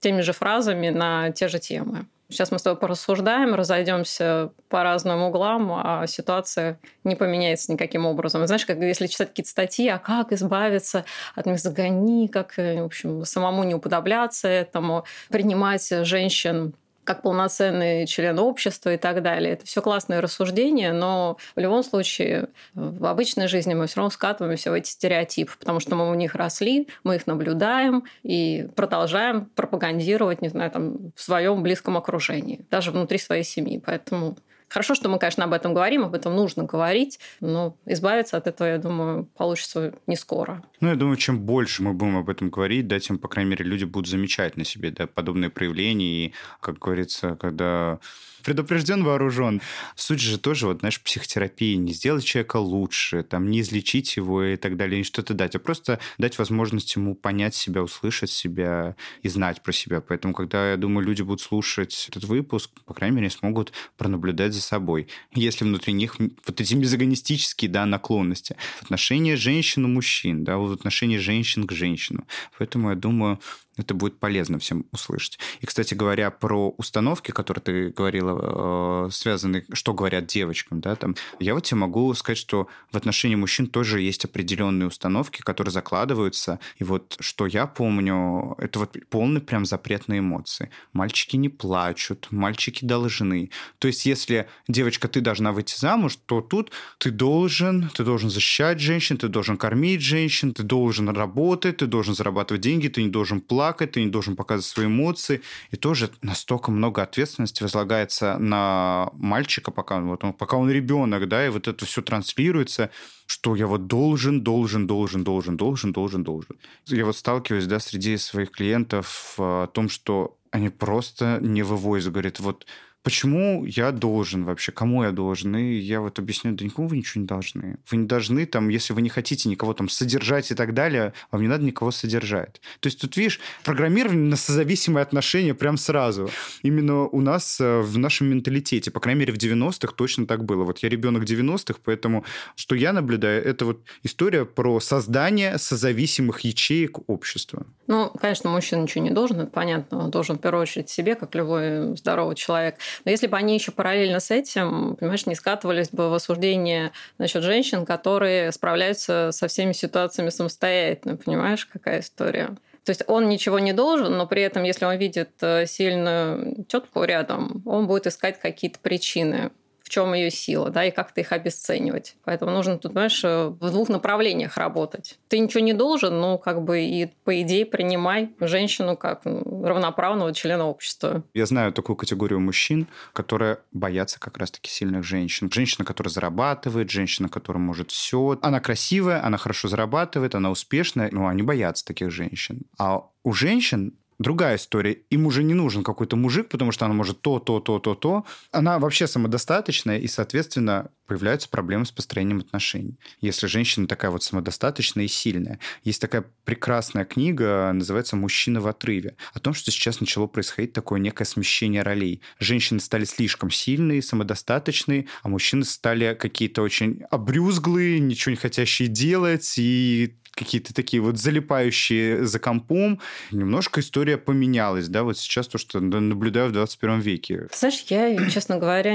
теми 0.00 0.20
же 0.20 0.32
фразами 0.32 0.90
на 0.90 1.30
те 1.30 1.48
же 1.48 1.58
темы. 1.58 2.06
Сейчас 2.30 2.50
мы 2.50 2.58
с 2.58 2.62
тобой 2.62 2.78
порассуждаем, 2.78 3.54
разойдемся 3.54 4.50
по 4.68 4.82
разным 4.82 5.22
углам, 5.22 5.72
а 5.72 6.06
ситуация 6.06 6.78
не 7.02 7.16
поменяется 7.16 7.72
никаким 7.72 8.04
образом. 8.04 8.46
знаешь, 8.46 8.66
как 8.66 8.78
если 8.80 9.06
читать 9.06 9.28
какие-то 9.28 9.50
статьи, 9.50 9.88
а 9.88 9.98
как 9.98 10.32
избавиться 10.32 11.06
от 11.34 11.46
мизогонии, 11.46 12.26
как, 12.26 12.58
в 12.58 12.84
общем, 12.84 13.24
самому 13.24 13.64
не 13.64 13.74
уподобляться 13.74 14.46
этому, 14.46 15.04
принимать 15.30 15.88
женщин 16.04 16.74
как 17.08 17.22
полноценный 17.22 18.06
член 18.06 18.38
общества 18.38 18.92
и 18.92 18.98
так 18.98 19.22
далее. 19.22 19.54
Это 19.54 19.64
все 19.64 19.80
классные 19.80 20.20
рассуждения, 20.20 20.92
но 20.92 21.38
в 21.56 21.58
любом 21.58 21.82
случае 21.82 22.50
в 22.74 23.06
обычной 23.06 23.48
жизни 23.48 23.72
мы 23.72 23.86
все 23.86 23.96
равно 23.96 24.10
скатываемся 24.10 24.70
в 24.70 24.74
эти 24.74 24.90
стереотипы, 24.90 25.52
потому 25.58 25.80
что 25.80 25.96
мы 25.96 26.10
у 26.10 26.14
них 26.14 26.34
росли, 26.34 26.86
мы 27.04 27.16
их 27.16 27.26
наблюдаем 27.26 28.04
и 28.22 28.68
продолжаем 28.76 29.46
пропагандировать, 29.54 30.42
не 30.42 30.50
знаю, 30.50 30.70
там, 30.70 31.12
в 31.16 31.22
своем 31.22 31.62
близком 31.62 31.96
окружении, 31.96 32.66
даже 32.70 32.90
внутри 32.90 33.16
своей 33.16 33.44
семьи. 33.44 33.82
Поэтому 33.84 34.36
Хорошо, 34.68 34.94
что 34.94 35.08
мы, 35.08 35.18
конечно, 35.18 35.44
об 35.44 35.52
этом 35.52 35.74
говорим, 35.74 36.04
об 36.04 36.14
этом 36.14 36.36
нужно 36.36 36.64
говорить, 36.64 37.18
но 37.40 37.76
избавиться 37.86 38.36
от 38.36 38.46
этого, 38.46 38.68
я 38.68 38.78
думаю, 38.78 39.24
получится 39.36 39.94
не 40.06 40.16
скоро. 40.16 40.62
Ну, 40.80 40.88
я 40.88 40.94
думаю, 40.94 41.16
чем 41.16 41.40
больше 41.40 41.82
мы 41.82 41.94
будем 41.94 42.16
об 42.18 42.28
этом 42.28 42.50
говорить, 42.50 42.86
да, 42.86 42.98
тем, 42.98 43.18
по 43.18 43.28
крайней 43.28 43.50
мере, 43.50 43.64
люди 43.64 43.84
будут 43.84 44.08
замечать 44.08 44.56
на 44.56 44.64
себе 44.64 44.90
да, 44.90 45.06
подобные 45.06 45.50
проявления. 45.50 46.26
И, 46.26 46.34
как 46.60 46.78
говорится, 46.78 47.36
когда 47.36 47.98
предупрежден, 48.42 49.04
вооружен. 49.04 49.60
Суть 49.96 50.20
же 50.20 50.38
тоже, 50.38 50.66
вот, 50.66 50.80
знаешь, 50.80 51.00
психотерапии, 51.00 51.74
не 51.74 51.92
сделать 51.92 52.24
человека 52.24 52.56
лучше, 52.56 53.22
там, 53.22 53.50
не 53.50 53.60
излечить 53.60 54.16
его 54.16 54.42
и 54.42 54.56
так 54.56 54.76
далее, 54.76 54.98
не 54.98 55.04
что-то 55.04 55.34
дать, 55.34 55.54
а 55.54 55.58
просто 55.58 56.00
дать 56.18 56.38
возможность 56.38 56.94
ему 56.96 57.14
понять 57.14 57.54
себя, 57.54 57.82
услышать 57.82 58.30
себя 58.30 58.96
и 59.22 59.28
знать 59.28 59.62
про 59.62 59.72
себя. 59.72 60.00
Поэтому, 60.00 60.34
когда, 60.34 60.70
я 60.70 60.76
думаю, 60.76 61.06
люди 61.06 61.22
будут 61.22 61.40
слушать 61.40 62.06
этот 62.08 62.24
выпуск, 62.24 62.70
по 62.84 62.94
крайней 62.94 63.16
мере, 63.16 63.30
смогут 63.30 63.72
пронаблюдать 63.96 64.54
за 64.54 64.60
собой. 64.60 65.08
Если 65.34 65.64
внутри 65.64 65.92
них 65.92 66.16
вот 66.18 66.60
эти 66.60 66.74
мизогонистические, 66.74 67.70
да, 67.70 67.86
наклонности 67.86 68.56
в 68.80 68.84
отношении 68.84 69.34
женщин 69.34 69.84
и 69.84 69.88
мужчин, 69.88 70.44
да, 70.44 70.58
в 70.58 70.72
отношении 70.72 71.18
женщин 71.18 71.66
к 71.66 71.72
женщинам. 71.72 72.26
Поэтому, 72.58 72.90
я 72.90 72.96
думаю, 72.96 73.40
это 73.78 73.94
будет 73.94 74.18
полезно 74.18 74.58
всем 74.58 74.84
услышать. 74.92 75.38
И, 75.60 75.66
кстати 75.66 75.94
говоря, 75.94 76.30
про 76.30 76.74
установки, 76.76 77.30
которые 77.30 77.62
ты 77.62 77.88
говорила, 77.90 79.06
э, 79.06 79.10
связаны, 79.10 79.64
что 79.72 79.94
говорят 79.94 80.26
девочкам, 80.26 80.80
да, 80.80 80.96
там, 80.96 81.14
я 81.38 81.54
вот 81.54 81.64
тебе 81.64 81.78
могу 81.78 82.12
сказать, 82.14 82.38
что 82.38 82.68
в 82.90 82.96
отношении 82.96 83.36
мужчин 83.36 83.66
тоже 83.66 84.00
есть 84.00 84.24
определенные 84.24 84.88
установки, 84.88 85.40
которые 85.40 85.72
закладываются. 85.72 86.58
И 86.78 86.84
вот 86.84 87.16
что 87.20 87.46
я 87.46 87.66
помню, 87.66 88.54
это 88.58 88.80
вот 88.80 88.96
полный 89.10 89.40
прям 89.40 89.64
запрет 89.64 90.08
на 90.08 90.18
эмоции. 90.18 90.70
Мальчики 90.92 91.36
не 91.36 91.48
плачут, 91.48 92.28
мальчики 92.30 92.84
должны. 92.84 93.50
То 93.78 93.88
есть, 93.88 94.06
если 94.06 94.48
девочка, 94.66 95.08
ты 95.08 95.20
должна 95.20 95.52
выйти 95.52 95.78
замуж, 95.78 96.18
то 96.26 96.40
тут 96.40 96.72
ты 96.98 97.10
должен, 97.10 97.90
ты 97.94 98.04
должен 98.04 98.30
защищать 98.30 98.80
женщин, 98.80 99.16
ты 99.16 99.28
должен 99.28 99.56
кормить 99.56 100.00
женщин, 100.00 100.52
ты 100.52 100.62
должен 100.62 101.08
работать, 101.08 101.78
ты 101.78 101.86
должен 101.86 102.14
зарабатывать 102.14 102.62
деньги, 102.62 102.88
ты 102.88 103.02
не 103.02 103.08
должен 103.08 103.40
плакать, 103.40 103.67
плакать, 103.68 103.92
ты 103.92 104.04
не 104.04 104.10
должен 104.10 104.34
показывать 104.36 104.66
свои 104.66 104.86
эмоции. 104.86 105.42
И 105.70 105.76
тоже 105.76 106.10
настолько 106.22 106.70
много 106.70 107.02
ответственности 107.02 107.62
возлагается 107.62 108.38
на 108.38 109.10
мальчика, 109.12 109.70
пока, 109.70 110.00
вот 110.00 110.24
он, 110.24 110.32
пока 110.32 110.56
он 110.56 110.70
ребенок, 110.70 111.28
да, 111.28 111.46
и 111.46 111.50
вот 111.50 111.68
это 111.68 111.84
все 111.84 112.00
транслируется, 112.00 112.90
что 113.26 113.56
я 113.56 113.66
вот 113.66 113.86
должен, 113.86 114.42
должен, 114.42 114.86
должен, 114.86 115.24
должен, 115.24 115.56
должен, 115.56 115.92
должен, 115.92 116.24
должен. 116.24 116.56
Я 116.86 117.04
вот 117.04 117.16
сталкиваюсь, 117.16 117.66
да, 117.66 117.78
среди 117.78 118.16
своих 118.16 118.50
клиентов 118.50 119.34
о 119.38 119.66
том, 119.66 119.90
что 119.90 120.38
они 120.50 120.70
просто 120.70 121.38
не 121.42 121.62
вывозят, 121.62 122.12
говорят, 122.12 122.40
вот 122.40 122.66
почему 123.02 123.64
я 123.64 123.92
должен 123.92 124.44
вообще, 124.44 124.72
кому 124.72 125.04
я 125.04 125.12
должен? 125.12 125.56
И 125.56 125.74
я 125.74 126.00
вот 126.00 126.18
объясню, 126.18 126.52
да 126.52 126.64
никому 126.64 126.88
вы 126.88 126.98
ничего 126.98 127.22
не 127.22 127.26
должны. 127.26 127.78
Вы 127.90 127.96
не 127.98 128.06
должны 128.06 128.46
там, 128.46 128.68
если 128.68 128.92
вы 128.92 129.02
не 129.02 129.08
хотите 129.08 129.48
никого 129.48 129.72
там 129.74 129.88
содержать 129.88 130.50
и 130.50 130.54
так 130.54 130.74
далее, 130.74 131.12
вам 131.30 131.42
не 131.42 131.48
надо 131.48 131.64
никого 131.64 131.90
содержать. 131.90 132.60
То 132.80 132.88
есть 132.88 133.00
тут, 133.00 133.16
видишь, 133.16 133.40
программирование 133.64 134.28
на 134.28 134.36
созависимые 134.36 135.02
отношения 135.02 135.54
прям 135.54 135.76
сразу. 135.76 136.30
Именно 136.62 137.04
у 137.04 137.20
нас 137.20 137.60
э, 137.60 137.80
в 137.80 137.98
нашем 137.98 138.28
менталитете, 138.28 138.90
по 138.90 139.00
крайней 139.00 139.20
мере, 139.20 139.32
в 139.32 139.36
90-х 139.36 139.94
точно 139.96 140.26
так 140.26 140.44
было. 140.44 140.64
Вот 140.64 140.78
я 140.80 140.88
ребенок 140.88 141.24
90-х, 141.24 141.80
поэтому 141.84 142.24
что 142.56 142.74
я 142.74 142.92
наблюдаю, 142.92 143.44
это 143.44 143.64
вот 143.64 143.82
история 144.02 144.44
про 144.44 144.80
создание 144.80 145.58
созависимых 145.58 146.40
ячеек 146.40 147.08
общества. 147.08 147.66
Ну, 147.86 148.10
конечно, 148.20 148.50
мужчина 148.50 148.82
ничего 148.82 149.04
не 149.04 149.10
должен, 149.10 149.40
это 149.40 149.50
понятно. 149.50 150.04
Он 150.04 150.10
должен 150.10 150.36
в 150.36 150.40
первую 150.40 150.62
очередь 150.62 150.90
себе, 150.90 151.14
как 151.14 151.34
любой 151.34 151.96
здоровый 151.96 152.36
человек. 152.36 152.76
Но 153.04 153.10
если 153.10 153.26
бы 153.26 153.36
они 153.36 153.54
еще 153.54 153.72
параллельно 153.72 154.20
с 154.20 154.30
этим, 154.30 154.96
понимаешь, 154.96 155.26
не 155.26 155.34
скатывались 155.34 155.90
бы 155.90 156.10
в 156.10 156.14
осуждение 156.14 156.92
насчет 157.18 157.42
женщин, 157.42 157.86
которые 157.86 158.52
справляются 158.52 159.30
со 159.32 159.48
всеми 159.48 159.72
ситуациями 159.72 160.30
самостоятельно, 160.30 161.16
понимаешь, 161.16 161.66
какая 161.66 162.00
история? 162.00 162.56
То 162.84 162.90
есть 162.90 163.02
он 163.06 163.28
ничего 163.28 163.58
не 163.58 163.74
должен, 163.74 164.16
но 164.16 164.26
при 164.26 164.40
этом, 164.40 164.62
если 164.62 164.86
он 164.86 164.96
видит 164.96 165.30
э, 165.42 165.66
сильную 165.66 166.64
тетку 166.68 167.04
рядом, 167.04 167.62
он 167.66 167.86
будет 167.86 168.06
искать 168.06 168.40
какие-то 168.40 168.78
причины 168.78 169.50
в 169.88 169.90
чем 169.90 170.12
ее 170.12 170.30
сила, 170.30 170.68
да, 170.68 170.84
и 170.84 170.90
как-то 170.90 171.22
их 171.22 171.32
обесценивать. 171.32 172.14
Поэтому 172.24 172.50
нужно 172.50 172.76
тут, 172.76 172.92
знаешь, 172.92 173.24
в 173.24 173.70
двух 173.70 173.88
направлениях 173.88 174.58
работать. 174.58 175.18
Ты 175.28 175.38
ничего 175.38 175.60
не 175.60 175.72
должен, 175.72 176.20
но 176.20 176.36
как 176.36 176.62
бы 176.62 176.82
и 176.82 177.10
по 177.24 177.40
идее 177.40 177.64
принимай 177.64 178.30
женщину 178.38 178.98
как 178.98 179.22
равноправного 179.24 180.34
члена 180.34 180.66
общества. 180.66 181.22
Я 181.32 181.46
знаю 181.46 181.72
такую 181.72 181.96
категорию 181.96 182.38
мужчин, 182.38 182.86
которые 183.14 183.60
боятся 183.72 184.20
как 184.20 184.36
раз-таки 184.36 184.70
сильных 184.70 185.04
женщин. 185.04 185.50
Женщина, 185.50 185.86
которая 185.86 186.12
зарабатывает, 186.12 186.90
женщина, 186.90 187.30
которая 187.30 187.62
может 187.62 187.90
все. 187.90 188.38
Она 188.42 188.60
красивая, 188.60 189.24
она 189.24 189.38
хорошо 189.38 189.68
зарабатывает, 189.68 190.34
она 190.34 190.50
успешная, 190.50 191.08
но 191.12 191.28
они 191.28 191.42
боятся 191.42 191.86
таких 191.86 192.10
женщин. 192.10 192.62
А 192.78 193.06
у 193.24 193.32
женщин 193.32 193.94
другая 194.18 194.56
история. 194.56 194.92
Им 195.10 195.26
уже 195.26 195.42
не 195.42 195.54
нужен 195.54 195.84
какой-то 195.84 196.16
мужик, 196.16 196.48
потому 196.48 196.72
что 196.72 196.84
она 196.84 196.94
может 196.94 197.20
то, 197.20 197.38
то, 197.38 197.60
то, 197.60 197.78
то, 197.78 197.94
то. 197.94 198.24
Она 198.50 198.78
вообще 198.78 199.06
самодостаточная, 199.06 199.98
и, 199.98 200.08
соответственно, 200.08 200.90
появляются 201.06 201.48
проблемы 201.48 201.86
с 201.86 201.90
построением 201.92 202.38
отношений. 202.38 202.98
Если 203.20 203.46
женщина 203.46 203.86
такая 203.86 204.10
вот 204.10 204.22
самодостаточная 204.22 205.04
и 205.04 205.08
сильная. 205.08 205.58
Есть 205.82 206.00
такая 206.00 206.24
прекрасная 206.44 207.04
книга, 207.04 207.70
называется 207.72 208.16
«Мужчина 208.16 208.60
в 208.60 208.66
отрыве», 208.66 209.16
о 209.32 209.40
том, 209.40 209.54
что 209.54 209.70
сейчас 209.70 210.00
начало 210.00 210.26
происходить 210.26 210.72
такое 210.72 211.00
некое 211.00 211.24
смещение 211.24 211.82
ролей. 211.82 212.20
Женщины 212.38 212.80
стали 212.80 213.04
слишком 213.04 213.50
сильные, 213.50 214.02
самодостаточные, 214.02 215.06
а 215.22 215.28
мужчины 215.28 215.64
стали 215.64 216.14
какие-то 216.14 216.62
очень 216.62 217.02
обрюзглые, 217.10 218.00
ничего 218.00 218.30
не 218.32 218.36
хотящие 218.36 218.88
делать, 218.88 219.54
и 219.56 220.14
какие-то 220.38 220.74
такие 220.74 221.02
вот 221.02 221.18
залипающие 221.18 222.24
за 222.24 222.38
компом. 222.38 223.00
Немножко 223.30 223.80
история 223.80 224.16
поменялась, 224.16 224.88
да, 224.88 225.02
вот 225.02 225.18
сейчас 225.18 225.48
то, 225.48 225.58
что 225.58 225.80
наблюдаю 225.80 226.48
в 226.48 226.52
21 226.52 227.00
веке. 227.00 227.48
Знаешь, 227.52 227.84
я, 227.88 228.28
честно 228.30 228.58
говоря, 228.58 228.94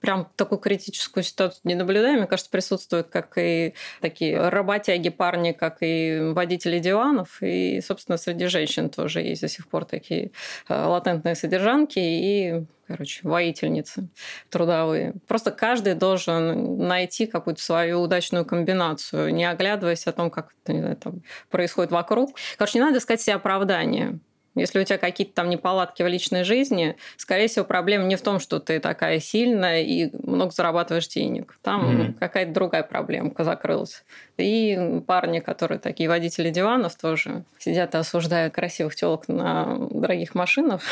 прям 0.00 0.28
такую 0.36 0.58
критическую 0.58 1.24
ситуацию 1.24 1.60
не 1.64 1.74
наблюдаю. 1.74 2.18
Мне 2.18 2.26
кажется, 2.26 2.50
присутствуют 2.50 3.08
как 3.08 3.36
и 3.36 3.74
такие 4.00 4.48
работяги 4.48 5.08
парни, 5.08 5.52
как 5.52 5.78
и 5.80 6.32
водители 6.32 6.78
диванов. 6.78 7.42
И, 7.42 7.80
собственно, 7.80 8.16
среди 8.16 8.46
женщин 8.46 8.90
тоже 8.90 9.20
есть 9.20 9.42
до 9.42 9.48
сих 9.48 9.68
пор 9.68 9.84
такие 9.84 10.30
э, 10.68 10.84
латентные 10.84 11.34
содержанки. 11.34 11.98
И 11.98 12.64
короче, 12.90 13.20
воительницы 13.22 14.08
трудовые. 14.48 15.14
Просто 15.28 15.52
каждый 15.52 15.94
должен 15.94 16.76
найти 16.88 17.26
какую-то 17.26 17.62
свою 17.62 18.00
удачную 18.00 18.44
комбинацию, 18.44 19.32
не 19.32 19.44
оглядываясь 19.44 20.06
о 20.06 20.12
том, 20.12 20.30
как 20.30 20.48
это 20.64 20.72
не 20.72 20.80
знаю, 20.80 20.96
там, 20.96 21.22
происходит 21.50 21.92
вокруг. 21.92 22.36
Короче, 22.58 22.78
не 22.78 22.84
надо 22.84 22.98
искать 22.98 23.20
себе 23.20 23.36
оправдания. 23.36 24.18
Если 24.56 24.80
у 24.80 24.84
тебя 24.84 24.98
какие-то 24.98 25.32
там 25.32 25.48
неполадки 25.48 26.02
в 26.02 26.08
личной 26.08 26.42
жизни, 26.42 26.96
скорее 27.16 27.46
всего, 27.46 27.64
проблема 27.64 28.04
не 28.04 28.16
в 28.16 28.22
том, 28.22 28.40
что 28.40 28.58
ты 28.58 28.80
такая 28.80 29.20
сильная 29.20 29.82
и 29.82 30.10
много 30.26 30.50
зарабатываешь 30.50 31.06
денег. 31.06 31.56
Там 31.62 31.84
mm-hmm. 31.84 32.14
какая-то 32.18 32.52
другая 32.52 32.82
проблемка 32.82 33.44
закрылась. 33.44 34.02
И 34.36 35.00
парни, 35.06 35.38
которые 35.38 35.78
такие 35.78 36.08
водители 36.08 36.50
диванов, 36.50 36.96
тоже 36.96 37.44
сидят 37.58 37.94
и 37.94 37.98
осуждают 37.98 38.52
красивых 38.52 38.96
телок 38.96 39.28
на 39.28 39.76
дорогих 39.90 40.34
машинах. 40.34 40.82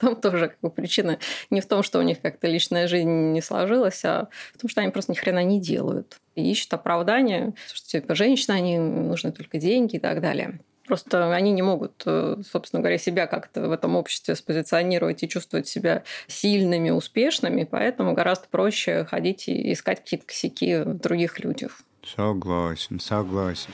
Там 0.00 0.16
тоже 0.16 0.48
как 0.48 0.60
бы, 0.62 0.70
причина 0.70 1.18
не 1.50 1.60
в 1.60 1.66
том, 1.66 1.82
что 1.82 1.98
у 1.98 2.02
них 2.02 2.20
как-то 2.20 2.46
личная 2.48 2.88
жизнь 2.88 3.32
не 3.32 3.42
сложилась, 3.42 4.04
а 4.04 4.28
в 4.54 4.58
том, 4.58 4.70
что 4.70 4.80
они 4.80 4.90
просто 4.90 5.12
ни 5.12 5.16
хрена 5.16 5.44
не 5.44 5.60
делают. 5.60 6.18
И 6.34 6.50
ищут 6.50 6.72
оправдание, 6.72 7.52
что 7.72 7.86
типа 7.86 8.14
женщины, 8.14 8.54
они 8.54 8.78
нужны 8.78 9.30
только 9.30 9.58
деньги 9.58 9.96
и 9.96 9.98
так 9.98 10.20
далее. 10.20 10.60
Просто 10.86 11.32
они 11.32 11.52
не 11.52 11.62
могут, 11.62 12.02
э, 12.04 12.36
собственно 12.50 12.80
говоря, 12.80 12.98
себя 12.98 13.28
как-то 13.28 13.68
в 13.68 13.70
этом 13.70 13.94
обществе 13.94 14.34
спозиционировать 14.34 15.22
и 15.22 15.28
чувствовать 15.28 15.68
себя 15.68 16.02
сильными, 16.26 16.90
успешными, 16.90 17.62
поэтому 17.62 18.14
гораздо 18.14 18.48
проще 18.48 19.04
ходить 19.04 19.46
и 19.46 19.72
искать 19.72 20.00
какие-то 20.00 20.26
косяки 20.26 20.78
в 20.78 20.98
других 20.98 21.38
людях. 21.38 21.82
Согласен, 22.02 22.98
согласен. 22.98 23.70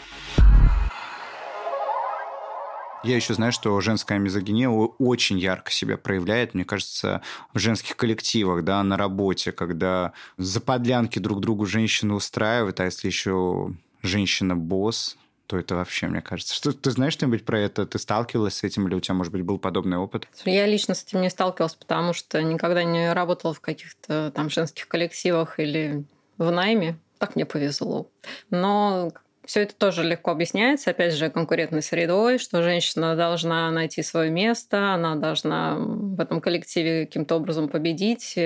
Я 3.07 3.17
еще 3.17 3.35
знаю, 3.35 3.53
что 3.53 3.81
женская 3.81 4.19
мизогиния 4.19 4.69
очень 4.69 5.39
ярко 5.39 5.71
себя 5.71 5.97
проявляет, 5.97 6.55
мне 6.55 6.65
кажется, 6.65 7.23
в 7.55 7.59
женских 7.59 7.97
коллективах, 7.97 8.65
да, 8.65 8.83
на 8.83 8.97
работе, 8.97 9.53
когда 9.53 10.13
за 10.39 10.61
подлянки 10.61 11.21
друг 11.21 11.41
другу 11.41 11.67
женщины 11.67 12.15
устраивают, 12.15 12.81
а 12.81 12.85
если 12.85 13.07
еще 13.07 13.71
женщина-босс, 14.03 15.17
то 15.47 15.57
это 15.57 15.77
вообще, 15.77 16.09
мне 16.09 16.21
кажется. 16.21 16.55
Что, 16.55 16.73
ты 16.73 16.91
знаешь 16.91 17.13
что-нибудь 17.13 17.45
про 17.45 17.61
это? 17.61 17.87
Ты 17.87 18.01
сталкивалась 18.01 18.57
с 18.57 18.65
этим 18.65 18.89
или 18.89 18.97
у 18.97 19.01
тебя, 19.01 19.15
может 19.15 19.33
быть, 19.33 19.43
был 19.43 19.59
подобный 19.59 19.99
опыт? 19.99 20.27
Я 20.45 20.67
лично 20.67 20.95
с 20.95 21.05
этим 21.05 21.21
не 21.21 21.31
сталкивалась, 21.31 21.77
потому 21.77 22.13
что 22.13 22.43
никогда 22.43 22.83
не 22.83 23.13
работала 23.13 23.55
в 23.55 23.61
каких-то 23.61 24.33
там 24.35 24.51
женских 24.51 24.89
коллективах 24.89 25.61
или 25.61 26.05
в 26.39 26.51
найме. 26.51 26.99
Так 27.19 27.37
мне 27.37 27.47
повезло. 27.47 28.11
Но 28.51 29.13
все 29.47 29.63
это 29.63 29.75
тоже 29.75 30.03
легко 30.03 30.31
объясняется, 30.31 30.91
опять 30.91 31.15
же, 31.15 31.31
конкурентной 31.31 31.83
средой, 31.83 32.39
что 32.39 32.63
женщина 32.63 33.17
должна 33.17 33.71
найти 33.71 34.03
свое 34.03 34.31
место, 34.31 34.93
она 34.93 35.17
должна 35.17 35.77
в 35.77 36.21
этом 36.21 36.41
коллективе 36.41 37.07
каким-то 37.07 37.37
образом 37.37 37.69
победить. 37.69 38.39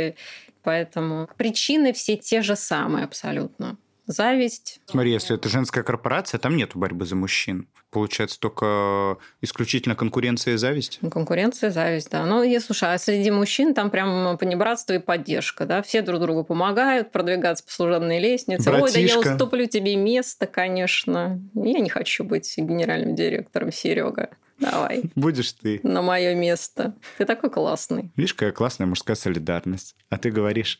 Поэтому 0.62 1.28
причины 1.36 1.92
все 1.92 2.16
те 2.16 2.42
же 2.42 2.54
самые 2.54 3.04
абсолютно 3.04 3.78
зависть. 4.10 4.80
Смотри, 4.86 5.12
если 5.12 5.36
это 5.36 5.48
женская 5.48 5.82
корпорация, 5.82 6.38
там 6.38 6.56
нет 6.56 6.72
борьбы 6.74 7.06
за 7.06 7.16
мужчин. 7.16 7.68
Получается 7.90 8.38
только 8.38 9.18
исключительно 9.40 9.96
конкуренция 9.96 10.54
и 10.54 10.56
зависть? 10.56 10.98
Ну, 11.00 11.10
конкуренция 11.10 11.70
и 11.70 11.72
зависть, 11.72 12.10
да. 12.10 12.24
Ну, 12.24 12.42
я 12.42 12.60
слушай, 12.60 12.92
а 12.92 12.98
среди 12.98 13.30
мужчин 13.30 13.74
там 13.74 13.90
прям 13.90 14.38
понебратство 14.38 14.92
и 14.92 14.98
поддержка, 14.98 15.66
да? 15.66 15.82
Все 15.82 16.02
друг 16.02 16.20
другу 16.20 16.44
помогают 16.44 17.10
продвигаться 17.10 17.64
по 17.64 17.72
служебной 17.72 18.20
лестнице. 18.20 18.70
Братишка. 18.70 18.84
Ой, 18.84 18.92
да 18.92 19.00
я 19.00 19.18
уступлю 19.18 19.66
тебе 19.66 19.96
место, 19.96 20.46
конечно. 20.46 21.40
Я 21.54 21.80
не 21.80 21.88
хочу 21.88 22.22
быть 22.22 22.52
генеральным 22.56 23.14
директором, 23.16 23.72
Серега. 23.72 24.30
Давай. 24.60 25.10
Будешь 25.14 25.52
ты. 25.52 25.80
На 25.82 26.02
мое 26.02 26.34
место. 26.34 26.94
Ты 27.18 27.24
такой 27.24 27.50
классный. 27.50 28.12
Видишь, 28.16 28.34
какая 28.34 28.52
классная 28.52 28.86
мужская 28.86 29.16
солидарность. 29.16 29.96
А 30.10 30.18
ты 30.18 30.30
говоришь. 30.30 30.78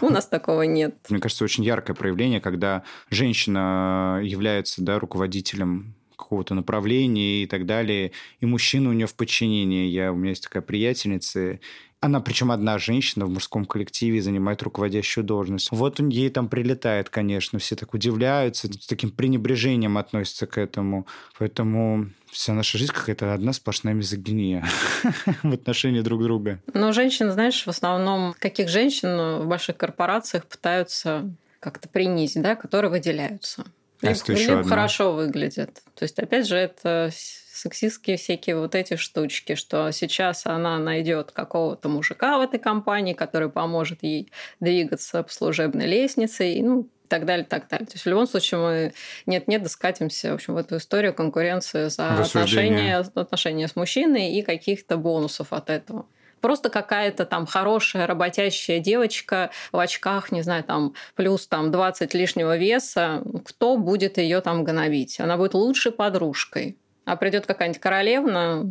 У 0.00 0.08
нас 0.08 0.26
такого 0.26 0.62
нет. 0.62 0.96
Мне 1.10 1.20
кажется, 1.20 1.44
очень 1.44 1.64
яркое 1.64 1.94
проявление, 1.94 2.40
когда 2.40 2.82
женщина 3.10 4.20
является 4.22 4.82
да, 4.82 4.98
руководителем 4.98 5.94
какого-то 6.16 6.54
направления 6.54 7.42
и 7.42 7.46
так 7.46 7.66
далее, 7.66 8.12
и 8.40 8.46
мужчина 8.46 8.90
у 8.90 8.92
нее 8.92 9.06
в 9.06 9.14
подчинении. 9.14 9.88
Я, 9.88 10.12
у 10.12 10.16
меня 10.16 10.30
есть 10.30 10.44
такая 10.44 10.62
приятельница, 10.62 11.58
она, 12.02 12.20
причем 12.20 12.50
одна 12.50 12.78
женщина 12.78 13.26
в 13.26 13.30
мужском 13.30 13.64
коллективе, 13.64 14.20
занимает 14.20 14.60
руководящую 14.62 15.22
должность. 15.22 15.68
Вот 15.70 16.00
он 16.00 16.08
ей 16.08 16.30
там 16.30 16.48
прилетает, 16.48 17.10
конечно. 17.10 17.60
Все 17.60 17.76
так 17.76 17.94
удивляются, 17.94 18.66
с 18.66 18.86
таким 18.88 19.12
пренебрежением 19.12 19.96
относятся 19.96 20.48
к 20.48 20.58
этому. 20.58 21.06
Поэтому 21.38 22.10
вся 22.32 22.54
наша 22.54 22.78
жизнь 22.78 22.92
какая-то 22.92 23.34
одна 23.34 23.52
сплошная 23.52 23.94
мизогиния 23.94 24.66
в 25.42 25.52
отношении 25.52 26.00
друг 26.00 26.22
друга. 26.22 26.60
Но 26.74 26.92
женщин, 26.92 27.30
знаешь, 27.30 27.64
в 27.64 27.68
основном, 27.68 28.34
каких 28.38 28.68
женщин 28.68 29.42
в 29.42 29.46
больших 29.46 29.76
корпорациях 29.76 30.46
пытаются 30.46 31.30
как-то 31.60 31.88
принизить, 31.88 32.42
да, 32.42 32.56
которые 32.56 32.90
выделяются. 32.90 33.64
А 34.02 34.08
либо, 34.08 34.32
либо 34.32 34.64
хорошо 34.64 35.12
выглядят. 35.12 35.82
То 35.94 36.02
есть, 36.02 36.18
опять 36.18 36.48
же, 36.48 36.56
это 36.56 37.10
сексистские 37.12 38.16
всякие 38.16 38.58
вот 38.58 38.74
эти 38.74 38.96
штучки, 38.96 39.54
что 39.54 39.92
сейчас 39.92 40.46
она 40.46 40.78
найдет 40.78 41.30
какого-то 41.30 41.88
мужика 41.88 42.38
в 42.38 42.40
этой 42.40 42.58
компании, 42.58 43.12
который 43.12 43.48
поможет 43.48 44.02
ей 44.02 44.32
двигаться 44.58 45.22
по 45.22 45.32
служебной 45.32 45.86
лестнице, 45.86 46.52
и, 46.52 46.62
ну, 46.62 46.88
так 47.12 47.26
далее, 47.26 47.44
так 47.44 47.68
далее. 47.68 47.86
То 47.86 47.92
есть 47.92 48.06
в 48.06 48.08
любом 48.08 48.26
случае 48.26 48.60
мы 48.60 48.92
нет-нет, 49.26 49.62
доскатимся 49.62 50.30
в, 50.32 50.34
общем, 50.36 50.54
в 50.54 50.56
эту 50.56 50.78
историю 50.78 51.12
конкуренции 51.12 51.88
за 51.88 52.14
отношения, 52.14 53.04
отношения 53.14 53.68
с 53.68 53.76
мужчиной 53.76 54.32
и 54.32 54.40
каких-то 54.40 54.96
бонусов 54.96 55.52
от 55.52 55.68
этого 55.68 56.06
просто 56.40 56.70
какая-то 56.70 57.24
там 57.24 57.46
хорошая 57.46 58.06
работящая 58.08 58.80
девочка 58.80 59.50
в 59.70 59.78
очках, 59.78 60.32
не 60.32 60.42
знаю, 60.42 60.64
там 60.64 60.94
плюс 61.14 61.46
там 61.46 61.70
20 61.70 62.14
лишнего 62.14 62.56
веса, 62.56 63.22
кто 63.44 63.76
будет 63.76 64.18
ее 64.18 64.40
там 64.40 64.64
гнобить? 64.64 65.20
Она 65.20 65.36
будет 65.36 65.54
лучшей 65.54 65.92
подружкой. 65.92 66.76
А 67.04 67.14
придет 67.16 67.46
какая-нибудь 67.46 67.80
королевна 67.80 68.64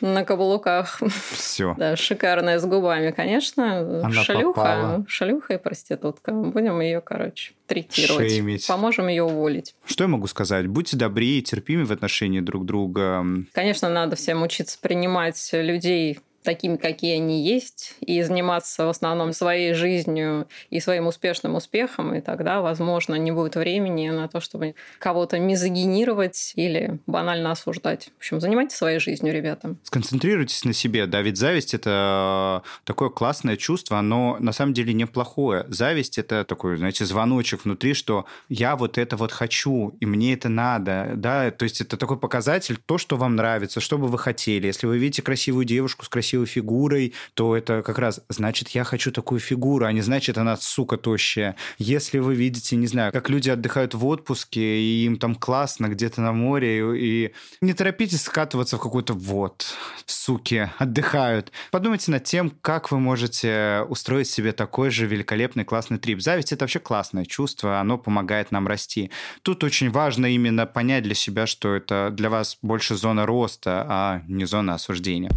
на 0.00 0.24
каблуках. 0.24 1.00
Все. 1.32 1.74
Да, 1.78 1.96
шикарная 1.96 2.58
с 2.58 2.64
губами, 2.64 3.10
конечно. 3.10 4.02
Она 4.04 4.22
шалюха. 4.22 4.54
попала. 4.54 5.04
Шалюха 5.08 5.54
и 5.54 5.58
проститутка. 5.58 6.32
Будем 6.32 6.80
ее, 6.80 7.00
короче, 7.00 7.52
третировать. 7.66 8.30
Шеймить. 8.30 8.66
Поможем 8.66 9.08
ее 9.08 9.22
уволить. 9.24 9.74
Что 9.84 10.04
я 10.04 10.08
могу 10.08 10.26
сказать? 10.26 10.66
Будьте 10.66 10.96
добрее 10.96 11.38
и 11.38 11.42
терпимы 11.42 11.84
в 11.84 11.92
отношении 11.92 12.40
друг 12.40 12.64
друга. 12.66 13.24
Конечно, 13.52 13.88
надо 13.88 14.16
всем 14.16 14.42
учиться 14.42 14.78
принимать 14.80 15.50
людей 15.52 16.18
такими, 16.42 16.76
какие 16.76 17.16
они 17.16 17.42
есть, 17.42 17.96
и 18.00 18.22
заниматься 18.22 18.86
в 18.86 18.88
основном 18.88 19.32
своей 19.32 19.74
жизнью 19.74 20.48
и 20.70 20.80
своим 20.80 21.06
успешным 21.06 21.54
успехом, 21.54 22.14
и 22.14 22.20
тогда, 22.20 22.60
возможно, 22.60 23.14
не 23.14 23.32
будет 23.32 23.56
времени 23.56 24.10
на 24.10 24.28
то, 24.28 24.40
чтобы 24.40 24.74
кого-то 24.98 25.38
мизогинировать 25.38 26.52
или 26.56 26.98
банально 27.06 27.52
осуждать. 27.52 28.10
В 28.14 28.18
общем, 28.18 28.40
занимайтесь 28.40 28.76
своей 28.76 28.98
жизнью, 28.98 29.32
ребята. 29.32 29.76
Сконцентрируйтесь 29.84 30.64
на 30.64 30.72
себе. 30.72 31.06
Да, 31.06 31.22
ведь 31.22 31.36
зависть– 31.36 31.74
это 31.74 32.62
такое 32.84 33.08
классное 33.08 33.56
чувство, 33.56 33.98
оно 33.98 34.36
на 34.40 34.52
самом 34.52 34.74
деле 34.74 34.92
неплохое. 34.92 35.64
Зависть– 35.68 36.18
это 36.18 36.44
такой, 36.44 36.76
знаете, 36.76 37.04
звоночек 37.04 37.64
внутри, 37.64 37.94
что 37.94 38.26
я 38.48 38.76
вот 38.76 38.98
это 38.98 39.16
вот 39.16 39.32
хочу, 39.32 39.96
и 40.00 40.06
мне 40.06 40.34
это 40.34 40.48
надо. 40.48 41.12
Да, 41.14 41.50
то 41.50 41.64
есть 41.64 41.80
это 41.80 41.96
такой 41.96 42.18
показатель, 42.18 42.76
то, 42.84 42.98
что 42.98 43.16
вам 43.16 43.36
нравится, 43.36 43.80
что 43.80 43.98
бы 43.98 44.08
вы 44.08 44.18
хотели. 44.18 44.66
Если 44.66 44.86
вы 44.86 44.98
видите 44.98 45.22
красивую 45.22 45.64
девушку 45.64 46.04
с 46.04 46.08
красивой 46.08 46.31
красивой 46.32 46.46
фигурой, 46.46 47.12
то 47.34 47.56
это 47.56 47.82
как 47.82 47.98
раз 47.98 48.20
значит, 48.28 48.68
я 48.70 48.84
хочу 48.84 49.12
такую 49.12 49.40
фигуру, 49.40 49.84
а 49.86 49.92
не 49.92 50.00
значит, 50.00 50.38
она, 50.38 50.56
сука, 50.56 50.96
тощая. 50.96 51.56
Если 51.78 52.20
вы 52.20 52.34
видите, 52.34 52.76
не 52.76 52.86
знаю, 52.86 53.12
как 53.12 53.28
люди 53.30 53.50
отдыхают 53.50 53.94
в 53.94 54.06
отпуске, 54.06 54.60
и 54.60 55.04
им 55.04 55.16
там 55.16 55.34
классно 55.34 55.88
где-то 55.88 56.20
на 56.20 56.32
море, 56.32 56.80
и 56.98 57.32
не 57.60 57.74
торопитесь 57.74 58.22
скатываться 58.22 58.76
в 58.76 58.80
какой-то 58.80 59.14
вот, 59.14 59.66
суки, 60.06 60.70
отдыхают. 60.78 61.52
Подумайте 61.70 62.10
над 62.10 62.24
тем, 62.24 62.50
как 62.62 62.90
вы 62.90 62.98
можете 62.98 63.84
устроить 63.88 64.28
себе 64.28 64.52
такой 64.52 64.90
же 64.90 65.06
великолепный, 65.06 65.64
классный 65.64 65.98
трип. 65.98 66.20
Зависть— 66.20 66.52
это 66.52 66.64
вообще 66.64 66.78
классное 66.78 67.24
чувство, 67.24 67.80
оно 67.80 67.98
помогает 67.98 68.52
нам 68.52 68.66
расти. 68.66 69.10
Тут 69.42 69.64
очень 69.64 69.90
важно 69.90 70.26
именно 70.26 70.66
понять 70.66 71.02
для 71.02 71.14
себя, 71.14 71.46
что 71.46 71.74
это 71.74 72.10
для 72.10 72.30
вас 72.30 72.58
больше 72.62 72.94
зона 72.94 73.26
роста, 73.26 73.86
а 73.88 74.22
не 74.28 74.44
зона 74.46 74.74
осуждения. 74.74 75.30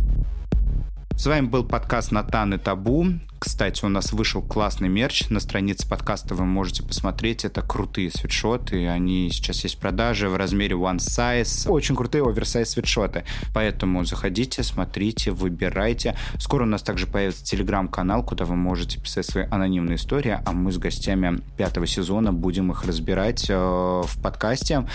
С 1.17 1.25
вами 1.25 1.47
был 1.47 1.63
подкаст 1.63 2.11
«Натан 2.11 2.53
и 2.53 2.57
Табу». 2.57 3.07
Кстати, 3.45 3.85
у 3.85 3.89
нас 3.89 4.11
вышел 4.11 4.41
классный 4.41 4.89
мерч. 4.89 5.29
На 5.29 5.39
странице 5.39 5.87
подкаста 5.87 6.33
вы 6.33 6.45
можете 6.45 6.81
посмотреть. 6.81 7.45
Это 7.45 7.61
крутые 7.61 8.09
свитшоты. 8.09 8.87
Они 8.87 9.29
сейчас 9.31 9.63
есть 9.63 9.75
в 9.75 9.77
продаже 9.77 10.29
в 10.29 10.35
размере 10.35 10.75
one 10.75 10.97
size. 10.97 11.69
Очень 11.69 11.95
крутые 11.95 12.27
оверсайз 12.27 12.71
свитшоты. 12.71 13.23
Поэтому 13.53 14.03
заходите, 14.03 14.63
смотрите, 14.63 15.29
выбирайте. 15.29 16.17
Скоро 16.39 16.63
у 16.63 16.65
нас 16.65 16.81
также 16.81 17.05
появится 17.05 17.45
телеграм-канал, 17.45 18.23
куда 18.23 18.45
вы 18.45 18.55
можете 18.55 18.99
писать 18.99 19.27
свои 19.27 19.45
анонимные 19.51 19.97
истории, 19.97 20.39
а 20.43 20.51
мы 20.51 20.71
с 20.71 20.79
гостями 20.79 21.39
пятого 21.55 21.85
сезона 21.85 22.33
будем 22.33 22.71
их 22.71 22.83
разбирать 22.83 23.45
э, 23.47 23.53
в 23.55 24.21
подкасте. 24.23 24.87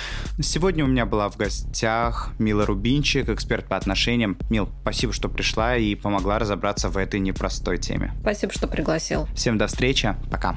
Сегодня 0.43 0.85
у 0.85 0.89
меня 0.89 1.07
была 1.07 1.31
в 1.31 1.37
гостях 1.37 2.33
Мила 2.41 2.67
Рубинчик, 2.67 3.29
эксперт 3.29 3.67
по 3.67 3.77
отношениям. 3.77 4.37
Мил, 4.51 4.69
спасибо, 4.83 5.13
что 5.13 5.29
пришла 5.29 5.77
и 5.77 5.95
помогла 5.95 6.41
разобраться 6.41 6.89
в 6.89 6.97
этой 6.97 7.21
непростой 7.21 7.79
теме. 7.79 8.13
Спасибо, 8.41 8.55
что 8.55 8.69
пригласил. 8.69 9.29
Всем 9.35 9.59
до 9.59 9.67
встречи. 9.67 10.17
Пока. 10.31 10.57